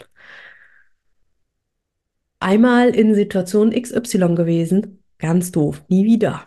[2.39, 6.43] einmal in Situation XY gewesen, ganz doof, nie wieder.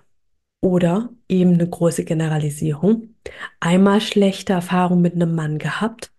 [0.61, 3.15] Oder eben eine große Generalisierung,
[3.61, 6.13] einmal schlechte Erfahrungen mit einem Mann gehabt,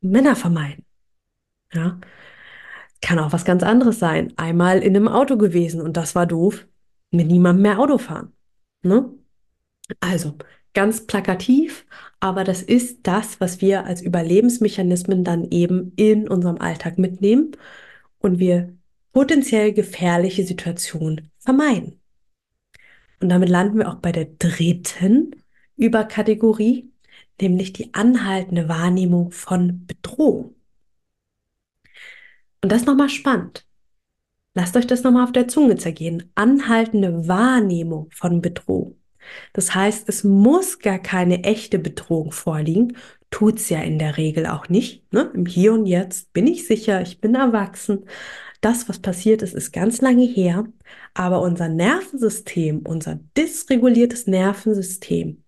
[0.00, 0.84] Männer vermeiden.
[1.72, 1.98] Ja,
[3.00, 4.32] kann auch was ganz anderes sein.
[4.36, 6.66] Einmal in einem Auto gewesen und das war doof,
[7.10, 8.32] mit niemandem mehr Auto fahren.
[8.82, 9.10] Ne?
[10.00, 10.36] Also
[10.74, 11.84] ganz plakativ,
[12.20, 17.52] aber das ist das, was wir als Überlebensmechanismen dann eben in unserem Alltag mitnehmen
[18.18, 18.76] und wir
[19.12, 22.00] potenziell gefährliche Situationen vermeiden.
[23.20, 25.36] Und damit landen wir auch bei der dritten
[25.76, 26.90] Überkategorie,
[27.40, 30.54] nämlich die anhaltende Wahrnehmung von Bedrohung.
[32.62, 33.66] Und das nochmal spannend.
[34.54, 36.30] Lasst euch das nochmal auf der Zunge zergehen.
[36.34, 38.96] Anhaltende Wahrnehmung von Bedrohung.
[39.52, 42.96] Das heißt, es muss gar keine echte Bedrohung vorliegen.
[43.30, 45.12] Tut es ja in der Regel auch nicht.
[45.12, 45.30] Ne?
[45.34, 48.06] Im Hier und Jetzt bin ich sicher, ich bin erwachsen
[48.60, 50.64] das, was passiert ist, ist ganz lange her,
[51.14, 55.42] aber unser Nervensystem, unser dysreguliertes Nervensystem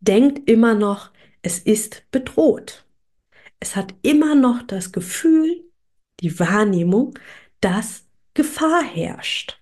[0.00, 1.10] denkt immer noch,
[1.42, 2.86] es ist bedroht.
[3.60, 5.64] Es hat immer noch das Gefühl,
[6.20, 7.18] die Wahrnehmung,
[7.60, 9.60] dass Gefahr herrscht.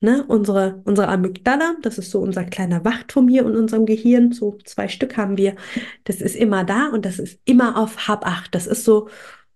[0.00, 4.58] Ne, unsere, unsere Amygdala, das ist so unser kleiner Wachturm hier in unserem Gehirn, so
[4.64, 5.54] zwei Stück haben wir,
[6.02, 8.52] das ist immer da und das ist immer auf Hab 8.
[8.52, 9.08] Das ist so,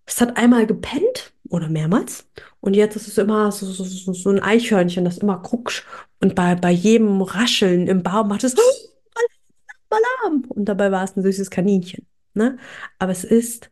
[0.07, 2.29] es hat einmal gepennt oder mehrmals.
[2.61, 5.85] Und jetzt ist es immer so, so, so, so ein Eichhörnchen, das immer guckt.
[6.21, 8.55] Und bei, bei jedem Rascheln im Baum macht es
[9.91, 10.45] Alarm.
[10.49, 12.07] Und dabei war es ein süßes Kaninchen.
[12.35, 12.59] Ne?
[12.99, 13.71] Aber es ist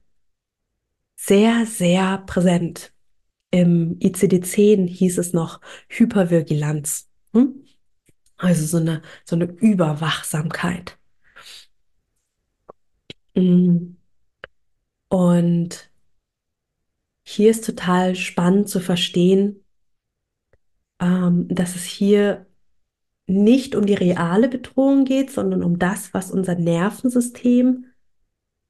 [1.16, 2.92] sehr, sehr präsent.
[3.50, 7.08] Im ICD-10 hieß es noch Hypervigilanz.
[7.32, 7.64] Hm?
[8.36, 10.98] Also so eine, so eine Überwachsamkeit.
[13.34, 13.96] Mm.
[15.08, 15.90] Und
[17.24, 19.64] hier ist total spannend zu verstehen,
[21.00, 22.46] ähm, dass es hier
[23.26, 27.86] nicht um die reale Bedrohung geht, sondern um das, was unser Nervensystem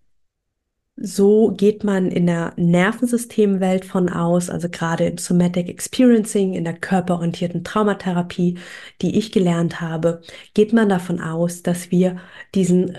[0.97, 6.75] so geht man in der Nervensystemwelt von aus, also gerade im Somatic Experiencing, in der
[6.75, 8.59] körperorientierten Traumatherapie,
[9.03, 10.23] die ich gelernt habe,
[10.55, 12.21] geht man davon aus, dass wir
[12.55, 12.97] diesen,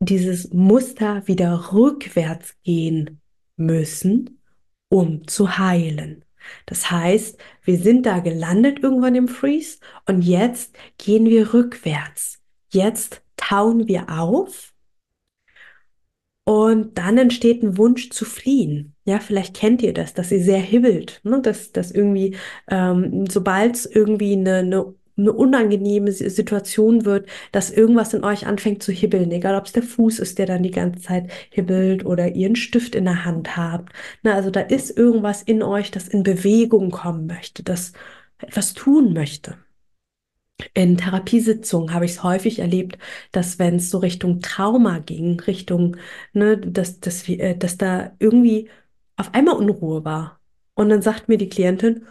[0.00, 3.20] dieses Muster wieder rückwärts gehen
[3.56, 4.40] müssen,
[4.88, 6.24] um zu heilen.
[6.66, 12.40] Das heißt, wir sind da gelandet irgendwann im Freeze und jetzt gehen wir rückwärts.
[12.70, 14.72] Jetzt tauen wir auf
[16.48, 18.94] und dann entsteht ein Wunsch zu fliehen.
[19.04, 21.42] Ja, vielleicht kennt ihr das, dass ihr sehr hibbelt, ne?
[21.42, 22.36] dass, dass irgendwie,
[22.70, 28.82] ähm, sobald es irgendwie eine, eine eine unangenehme Situation wird, dass irgendwas in euch anfängt
[28.82, 32.28] zu hibbeln, egal ob es der Fuß ist, der dann die ganze Zeit hibbelt oder
[32.34, 33.92] ihr einen Stift in der Hand habt.
[34.22, 37.92] Na, also da ist irgendwas in euch, das in Bewegung kommen möchte, das
[38.38, 39.56] etwas tun möchte.
[40.74, 42.98] In Therapiesitzungen habe ich es häufig erlebt,
[43.32, 45.96] dass wenn es so Richtung Trauma ging, Richtung,
[46.32, 48.68] ne, dass, dass, wir, äh, dass da irgendwie
[49.16, 50.40] auf einmal Unruhe war
[50.74, 52.06] Und dann sagt mir die Klientin,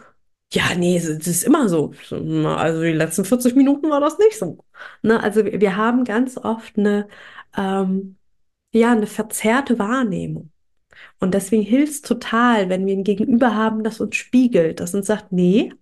[0.52, 1.92] ja, nee, es ist immer so.
[2.10, 4.64] Also die letzten 40 Minuten war das nicht so.
[5.02, 5.22] Ne?
[5.22, 7.08] Also wir haben ganz oft eine,
[7.56, 8.16] ähm,
[8.72, 10.50] ja, eine verzerrte Wahrnehmung.
[11.20, 15.06] Und deswegen hilft es total, wenn wir ein Gegenüber haben, das uns spiegelt, das uns
[15.06, 15.72] sagt, nee,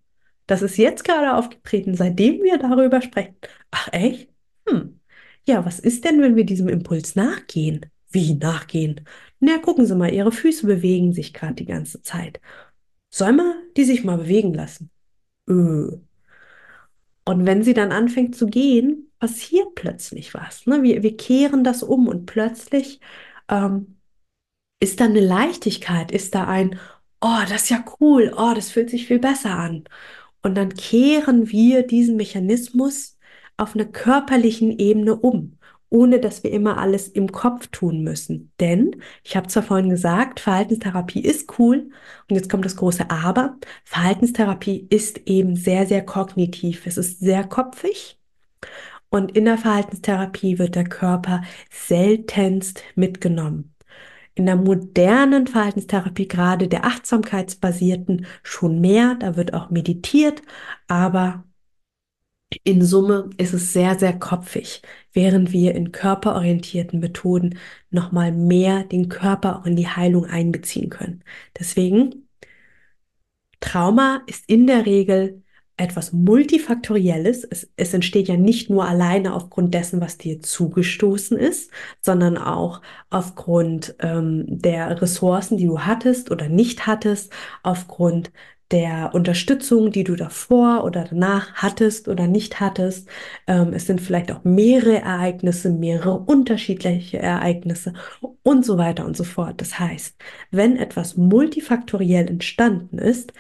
[0.47, 3.37] das ist jetzt gerade aufgetreten, seitdem wir darüber sprechen.
[3.71, 4.31] Ach echt?
[4.69, 5.01] Hm.
[5.47, 7.87] Ja, was ist denn, wenn wir diesem Impuls nachgehen?
[8.11, 9.03] Wie nachgehen?
[9.41, 12.41] Na, gucken Sie mal, Ihre Füße bewegen sich gerade die ganze Zeit.
[13.11, 14.91] Soll man die sich mal bewegen lassen?
[15.49, 15.99] Öh.
[17.25, 20.67] Und wenn sie dann anfängt zu gehen, passiert plötzlich was.
[20.67, 20.83] Ne?
[20.83, 23.01] Wir, wir kehren das um und plötzlich
[23.49, 23.99] ähm,
[24.81, 26.79] ist da eine Leichtigkeit, ist da ein,
[27.21, 29.85] oh, das ist ja cool, oh, das fühlt sich viel besser an.
[30.43, 33.19] Und dann kehren wir diesen Mechanismus
[33.57, 35.56] auf einer körperlichen Ebene um,
[35.91, 38.53] ohne dass wir immer alles im Kopf tun müssen.
[38.61, 41.91] Denn, ich habe zwar vorhin gesagt, Verhaltenstherapie ist cool
[42.29, 46.87] und jetzt kommt das große Aber, Verhaltenstherapie ist eben sehr, sehr kognitiv.
[46.87, 48.19] Es ist sehr kopfig.
[49.11, 53.77] Und in der Verhaltenstherapie wird der Körper seltenst mitgenommen
[54.37, 59.17] in der modernen Verhaltenstherapie, gerade der achtsamkeitsbasierten, schon mehr.
[59.17, 60.43] Da wird auch meditiert,
[60.89, 61.45] aber
[62.65, 64.83] in Summe ist es sehr, sehr kopfig,
[65.13, 67.59] während wir in körperorientierten Methoden
[67.91, 71.25] nochmal mehr den Körper auch in die Heilung einbeziehen können.
[71.59, 72.29] Deswegen,
[73.61, 75.43] Trauma ist in der Regel
[75.77, 77.45] etwas Multifaktorielles.
[77.45, 81.71] Es, es entsteht ja nicht nur alleine aufgrund dessen, was dir zugestoßen ist,
[82.01, 82.81] sondern auch
[83.11, 87.33] aufgrund ähm, der Ressourcen, die du hattest oder nicht hattest,
[87.63, 88.33] aufgrund
[88.71, 93.09] der Unterstützung, die du davor oder danach hattest oder nicht hattest.
[93.47, 97.93] Ähm, es sind vielleicht auch mehrere Ereignisse, mehrere unterschiedliche Ereignisse
[98.43, 99.61] und so weiter und so fort.
[99.61, 100.17] Das heißt,
[100.51, 103.33] wenn etwas multifaktoriell entstanden ist,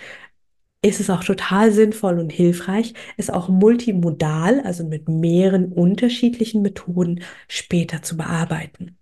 [0.82, 7.22] ist es auch total sinnvoll und hilfreich, es auch multimodal, also mit mehreren unterschiedlichen Methoden
[7.48, 8.96] später zu bearbeiten.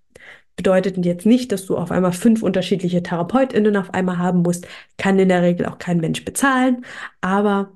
[0.56, 4.66] Bedeutet jetzt nicht, dass du auf einmal fünf unterschiedliche TherapeutInnen auf einmal haben musst,
[4.98, 6.84] kann in der Regel auch kein Mensch bezahlen,
[7.20, 7.72] aber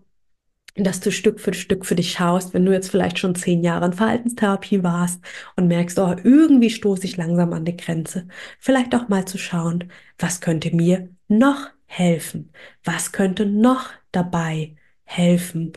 [0.77, 3.87] dass du Stück für Stück für dich schaust, wenn du jetzt vielleicht schon zehn Jahre
[3.87, 5.21] in Verhaltenstherapie warst
[5.57, 9.91] und merkst, oh, irgendwie stoße ich langsam an die Grenze, vielleicht auch mal zu schauen,
[10.19, 12.53] was könnte mir noch helfen?
[12.85, 15.73] Was könnte noch dabei helfen,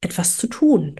[0.00, 0.96] etwas zu tun?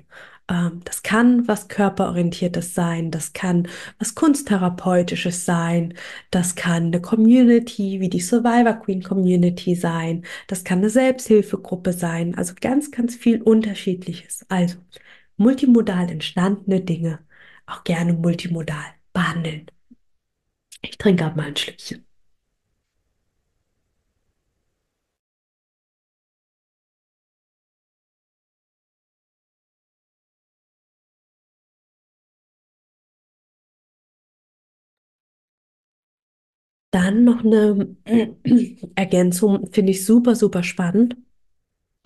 [0.48, 3.68] Ähm, das kann was körperorientiertes sein, das kann
[3.98, 5.94] was kunsttherapeutisches sein,
[6.30, 12.34] das kann eine Community wie die Survivor Queen Community sein, das kann eine Selbsthilfegruppe sein,
[12.36, 14.46] also ganz, ganz viel Unterschiedliches.
[14.48, 14.78] Also
[15.36, 17.20] multimodal entstandene Dinge
[17.66, 19.66] auch gerne multimodal behandeln.
[20.82, 22.07] Ich trinke ab mal ein Schlückchen.
[36.98, 37.96] Dann noch eine
[38.96, 41.16] Ergänzung, finde ich super, super spannend.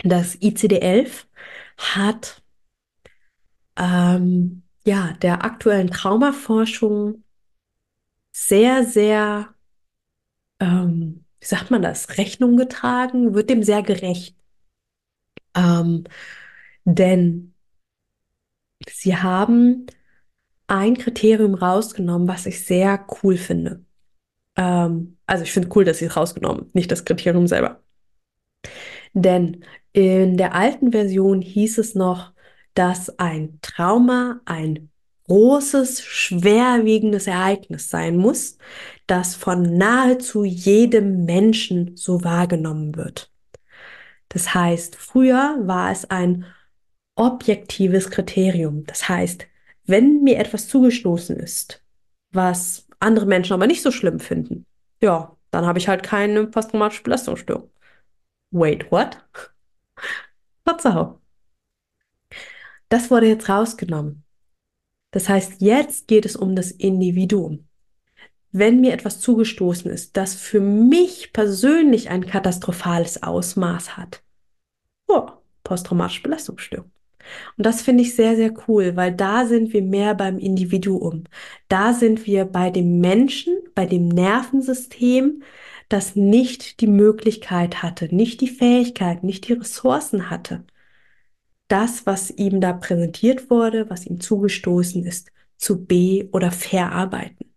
[0.05, 1.25] Das ICD-11
[1.79, 2.43] hat
[3.79, 7.25] ähm, ja der aktuellen Traumaforschung
[8.33, 9.55] sehr, sehr,
[10.61, 14.37] ähm, wie sagt man das, Rechnung getragen, wird dem sehr gerecht.
[15.55, 16.05] Ähm,
[16.85, 17.55] denn
[18.91, 19.87] sie haben
[20.67, 23.87] ein Kriterium rausgenommen, was ich sehr cool finde.
[24.57, 27.83] Ähm, also ich finde cool, dass sie es rausgenommen, nicht das Kriterium selber.
[29.15, 32.33] Denn in der alten Version hieß es noch,
[32.75, 34.91] dass ein Trauma ein
[35.27, 38.59] großes, schwerwiegendes Ereignis sein muss,
[39.07, 43.31] das von nahezu jedem Menschen so wahrgenommen wird.
[44.29, 46.47] Das heißt, früher war es ein
[47.15, 48.85] objektives Kriterium.
[48.87, 49.47] Das heißt,
[49.85, 51.83] wenn mir etwas zugestoßen ist,
[52.31, 54.67] was andere Menschen aber nicht so schlimm finden,
[55.01, 57.71] ja, dann habe ich halt keine posttraumatische Belastungsstörung.
[58.51, 59.19] Wait, what?
[60.65, 61.19] Verzeihung.
[62.89, 64.23] Das wurde jetzt rausgenommen.
[65.11, 67.67] Das heißt, jetzt geht es um das Individuum.
[68.53, 74.23] Wenn mir etwas zugestoßen ist, das für mich persönlich ein katastrophales Ausmaß hat,
[75.09, 75.31] oh,
[75.65, 76.92] posttraumatische Belastungsstörung.
[77.57, 81.25] Und das finde ich sehr, sehr cool, weil da sind wir mehr beim Individuum.
[81.69, 85.43] Da sind wir bei dem Menschen, bei dem Nervensystem,
[85.89, 90.65] das nicht die Möglichkeit hatte, nicht die Fähigkeit, nicht die Ressourcen hatte,
[91.69, 97.53] das, was ihm da präsentiert wurde, was ihm zugestoßen ist, zu be- oder verarbeiten.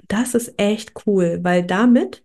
[0.00, 2.22] Und das ist echt cool, weil damit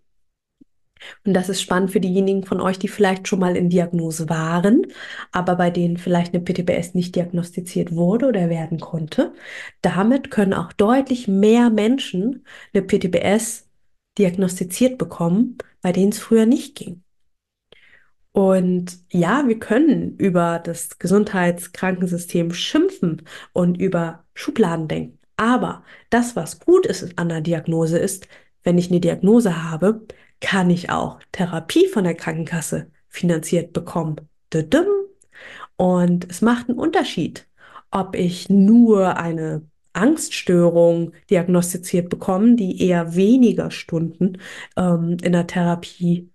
[1.26, 4.88] Und das ist spannend für diejenigen von euch, die vielleicht schon mal in Diagnose waren,
[5.32, 9.34] aber bei denen vielleicht eine PTBS nicht diagnostiziert wurde oder werden konnte.
[9.82, 13.68] Damit können auch deutlich mehr Menschen eine PTBS
[14.18, 17.04] diagnostiziert bekommen, bei denen es früher nicht ging.
[18.32, 23.24] Und ja, wir können über das Gesundheitskrankensystem schimpfen
[23.54, 25.20] und über Schubladen denken.
[25.36, 28.28] Aber das, was gut ist an der Diagnose, ist,
[28.64, 30.06] wenn ich eine Diagnose habe,
[30.42, 34.18] kann ich auch Therapie von der Krankenkasse finanziert bekommen.
[35.76, 37.48] Und es macht einen Unterschied,
[37.92, 44.38] ob ich nur eine Angststörung diagnostiziert bekomme, die eher weniger Stunden
[44.78, 46.32] ähm, in der Therapie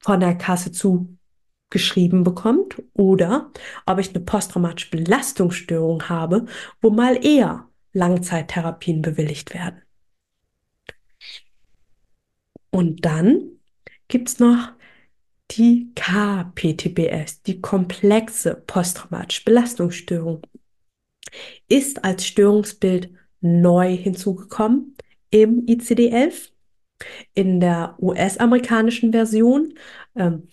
[0.00, 3.50] von der Kasse zugeschrieben bekommt oder
[3.86, 6.46] ob ich eine posttraumatische Belastungsstörung habe,
[6.80, 9.81] wo mal eher Langzeittherapien bewilligt werden.
[12.72, 13.60] Und dann
[14.08, 14.72] gibt es noch
[15.50, 20.42] die KPTBS, die komplexe posttraumatische Belastungsstörung,
[21.68, 23.10] ist als Störungsbild
[23.40, 24.96] neu hinzugekommen
[25.30, 26.50] im ICD-11
[27.34, 29.74] in der US-amerikanischen Version.
[30.14, 30.48] Ähm,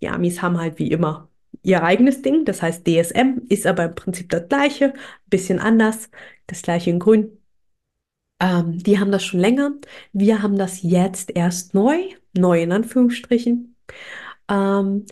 [0.00, 1.28] die Amis haben halt wie immer
[1.62, 6.10] ihr eigenes Ding, das heißt DSM, ist aber im Prinzip das gleiche, ein bisschen anders,
[6.46, 7.38] das gleiche in grün.
[8.40, 9.72] Ähm, die haben das schon länger.
[10.12, 11.98] Wir haben das jetzt erst neu,
[12.34, 13.76] neu in Anführungsstrichen.
[14.48, 15.06] Ähm,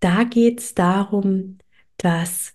[0.00, 1.58] da geht es darum,
[1.98, 2.54] dass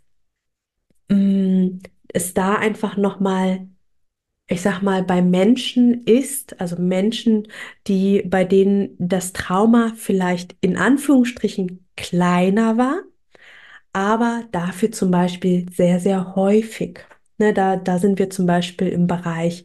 [1.09, 1.79] mh, mm,
[2.13, 3.67] es da einfach nochmal,
[4.47, 7.47] ich sag mal, bei Menschen ist, also Menschen,
[7.87, 13.03] die, bei denen das Trauma vielleicht in Anführungsstrichen kleiner war,
[13.93, 16.99] aber dafür zum Beispiel sehr, sehr häufig.
[17.37, 19.63] Ne, da, da sind wir zum Beispiel im Bereich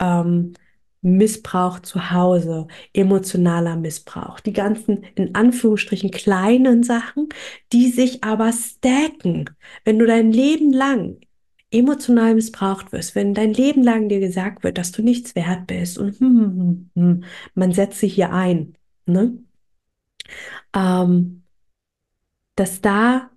[0.00, 0.54] ähm,
[1.00, 7.28] Missbrauch zu Hause, emotionaler Missbrauch, die ganzen in Anführungsstrichen kleinen Sachen,
[7.72, 9.50] die sich aber stacken.
[9.84, 11.18] Wenn du dein Leben lang
[11.70, 15.98] emotional missbraucht wirst, wenn dein Leben lang dir gesagt wird, dass du nichts wert bist
[15.98, 17.24] und hm, hm, hm, hm
[17.54, 18.74] man setzt sich hier ein,
[19.06, 19.38] ne?
[20.74, 21.42] Ähm,
[22.56, 23.30] dass da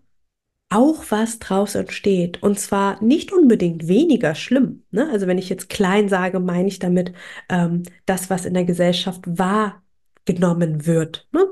[0.71, 2.41] auch was draus entsteht.
[2.41, 4.83] Und zwar nicht unbedingt weniger schlimm.
[4.91, 5.09] Ne?
[5.11, 7.13] Also wenn ich jetzt klein sage, meine ich damit
[7.49, 11.27] ähm, das, was in der Gesellschaft wahrgenommen wird.
[11.33, 11.45] Ne?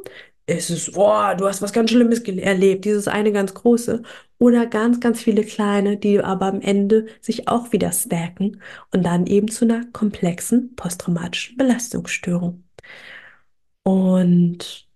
[0.46, 4.02] Es ist, oh, du hast was ganz Schlimmes erlebt, dieses eine ganz große.
[4.40, 8.62] Oder ganz, ganz viele kleine, die aber am Ende sich auch wieder stacken
[8.92, 12.64] und dann eben zu einer komplexen posttraumatischen Belastungsstörung.
[13.84, 14.89] Und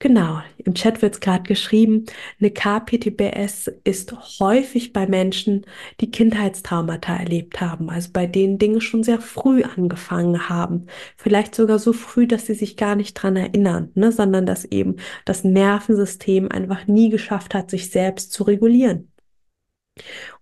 [0.00, 2.06] Genau, im Chat wird es gerade geschrieben,
[2.38, 5.66] eine KPTBS ist häufig bei Menschen,
[6.00, 10.86] die Kindheitstraumata erlebt haben, also bei denen Dinge schon sehr früh angefangen haben.
[11.16, 14.96] Vielleicht sogar so früh, dass sie sich gar nicht dran erinnern, ne, sondern dass eben
[15.24, 19.10] das Nervensystem einfach nie geschafft hat, sich selbst zu regulieren.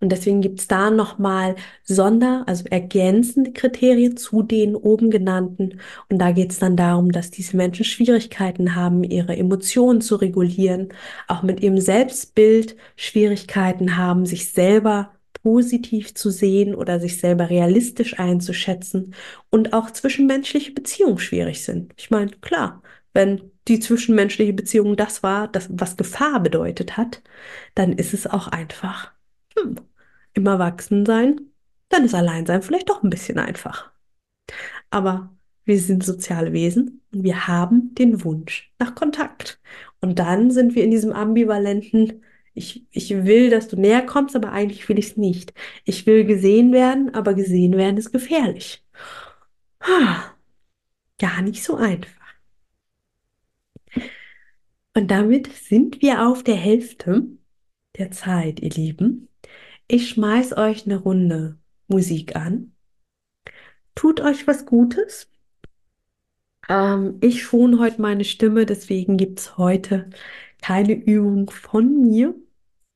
[0.00, 5.80] Und deswegen gibt es da nochmal Sonder-, also ergänzende Kriterien zu den oben genannten.
[6.08, 10.88] Und da geht es dann darum, dass diese Menschen Schwierigkeiten haben, ihre Emotionen zu regulieren,
[11.28, 15.10] auch mit ihrem Selbstbild Schwierigkeiten haben, sich selber
[15.42, 19.14] positiv zu sehen oder sich selber realistisch einzuschätzen
[19.50, 21.92] und auch zwischenmenschliche Beziehungen schwierig sind.
[21.96, 22.82] Ich meine, klar,
[23.14, 27.22] wenn die zwischenmenschliche Beziehung das war, das, was Gefahr bedeutet hat,
[27.74, 29.12] dann ist es auch einfach
[29.56, 29.76] hm,
[30.34, 31.40] im Erwachsensein,
[31.88, 33.90] dann ist Alleinsein vielleicht doch ein bisschen einfach.
[34.90, 39.60] Aber wir sind soziale Wesen und wir haben den Wunsch nach Kontakt.
[40.00, 42.22] Und dann sind wir in diesem ambivalenten,
[42.54, 45.52] ich, ich will, dass du näher kommst, aber eigentlich will ich es nicht.
[45.84, 48.84] Ich will gesehen werden, aber gesehen werden ist gefährlich.
[51.18, 52.12] Gar nicht so einfach.
[54.94, 57.26] Und damit sind wir auf der Hälfte
[57.98, 59.28] der Zeit, ihr Lieben.
[59.88, 61.58] Ich schmeiß euch eine Runde
[61.88, 62.72] Musik an.
[63.94, 65.30] Tut euch was Gutes.
[66.68, 70.10] Ähm, ich schone heute meine Stimme, deswegen gibt es heute
[70.60, 72.34] keine Übung von mir.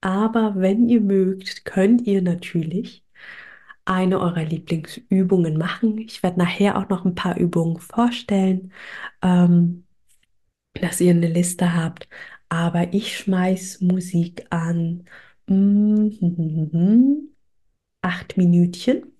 [0.00, 3.04] Aber wenn ihr mögt, könnt ihr natürlich
[3.84, 5.98] eine eurer Lieblingsübungen machen.
[5.98, 8.72] Ich werde nachher auch noch ein paar Übungen vorstellen,
[9.22, 9.84] ähm,
[10.74, 12.08] dass ihr eine Liste habt.
[12.48, 15.04] Aber ich schmeiß Musik an.
[18.02, 19.12] Acht Minütchen.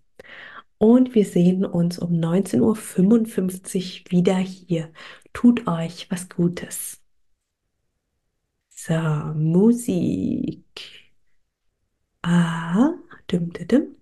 [0.78, 4.92] Und wir sehen uns um 19.55 Uhr wieder hier.
[5.32, 7.02] Tut euch was Gutes.
[8.68, 8.94] So,
[9.34, 10.64] Musik.
[12.22, 12.92] Ah,
[13.30, 13.96] düm, düm, düm.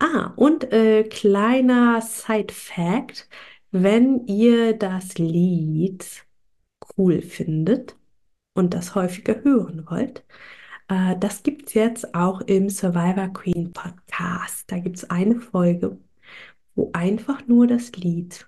[0.00, 3.28] Ah, und äh, kleiner Side-Fact:
[3.70, 6.26] Wenn ihr das Lied
[6.98, 7.96] cool findet
[8.54, 10.24] und das häufiger hören wollt,
[10.90, 14.70] äh, das gibt es jetzt auch im Survivor Queen Podcast.
[14.70, 15.98] Da gibt es eine Folge,
[16.74, 18.46] wo einfach nur das Lied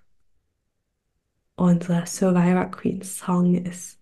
[1.56, 4.01] unser Survivor Queen Song ist.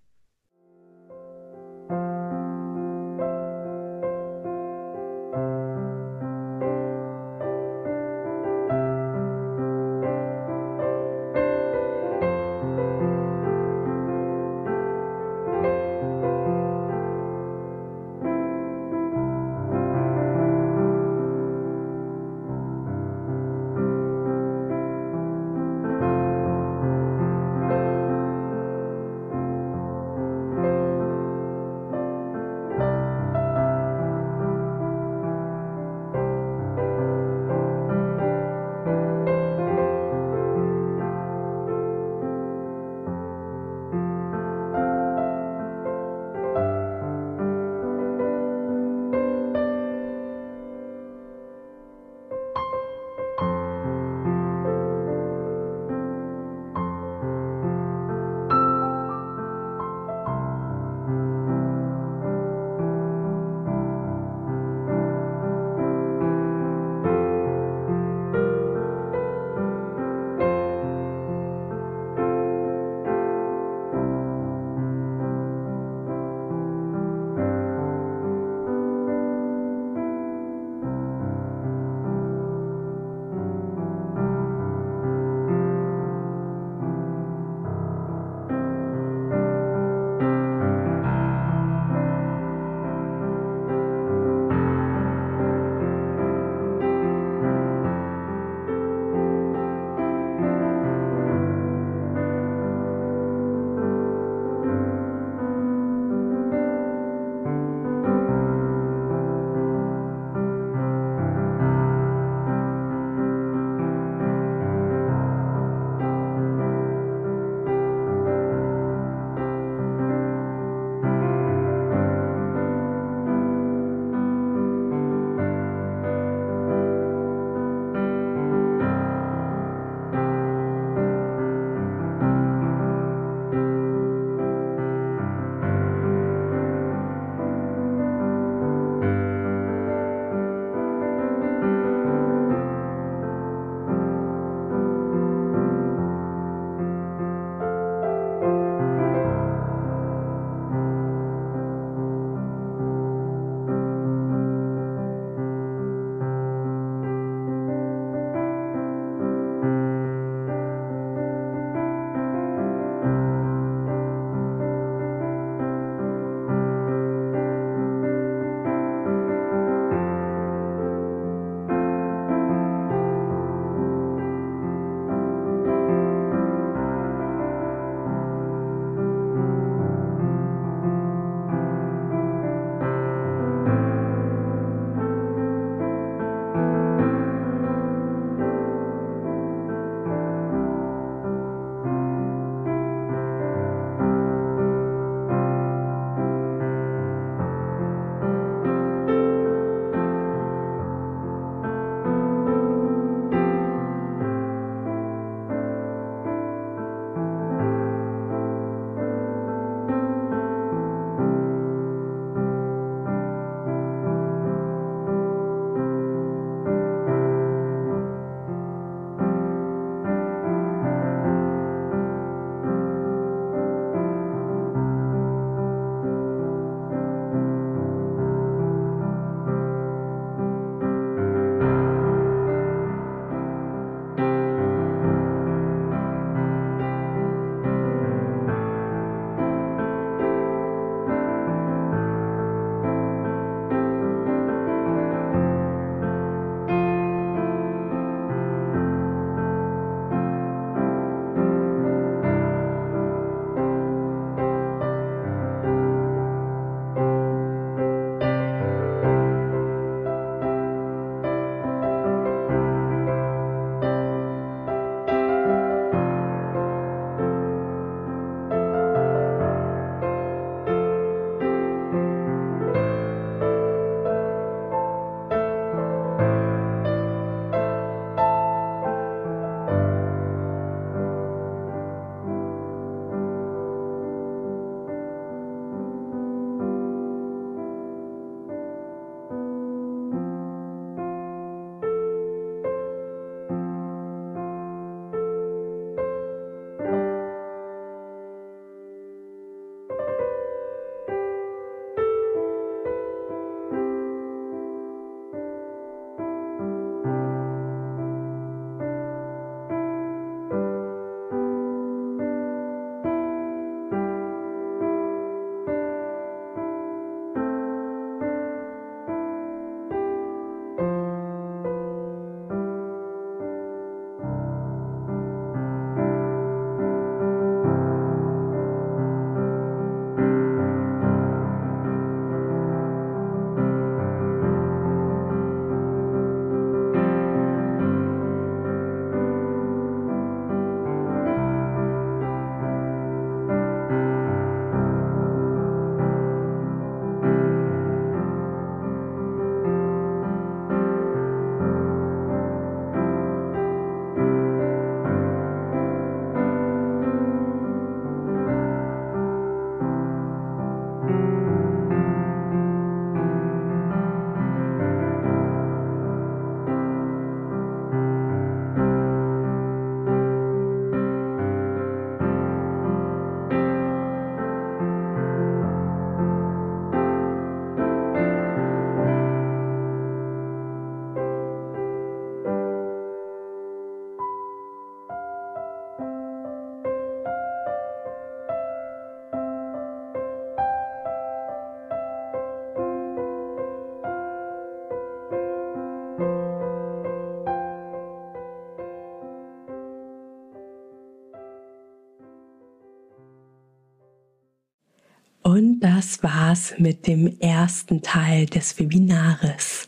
[405.81, 409.87] Das war's mit dem ersten Teil des Webinares.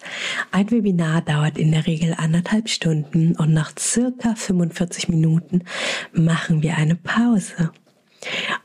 [0.51, 5.65] Ein Webinar dauert in der Regel anderthalb Stunden und nach circa 45 Minuten
[6.15, 7.73] machen wir eine Pause.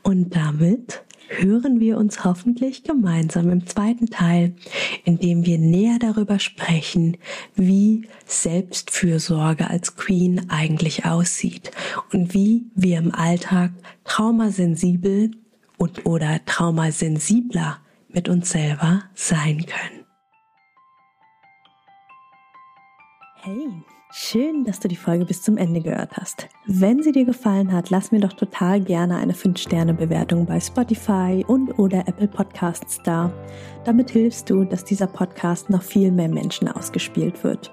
[0.02, 4.54] Und damit hören wir uns hoffentlich gemeinsam im zweiten Teil,
[5.04, 7.18] in dem wir näher darüber sprechen,
[7.54, 11.72] wie Selbstfürsorge als Queen eigentlich aussieht
[12.10, 13.72] und wie wir im Alltag
[14.04, 15.32] traumasensibel
[15.78, 20.04] und oder traumasensibler mit uns selber sein können.
[23.40, 23.68] Hey,
[24.10, 26.48] schön, dass du die Folge bis zum Ende gehört hast.
[26.66, 31.78] Wenn sie dir gefallen hat, lass mir doch total gerne eine 5-Sterne-Bewertung bei Spotify und
[31.78, 33.32] oder Apple Podcasts da.
[33.84, 37.72] Damit hilfst du, dass dieser Podcast noch viel mehr Menschen ausgespielt wird.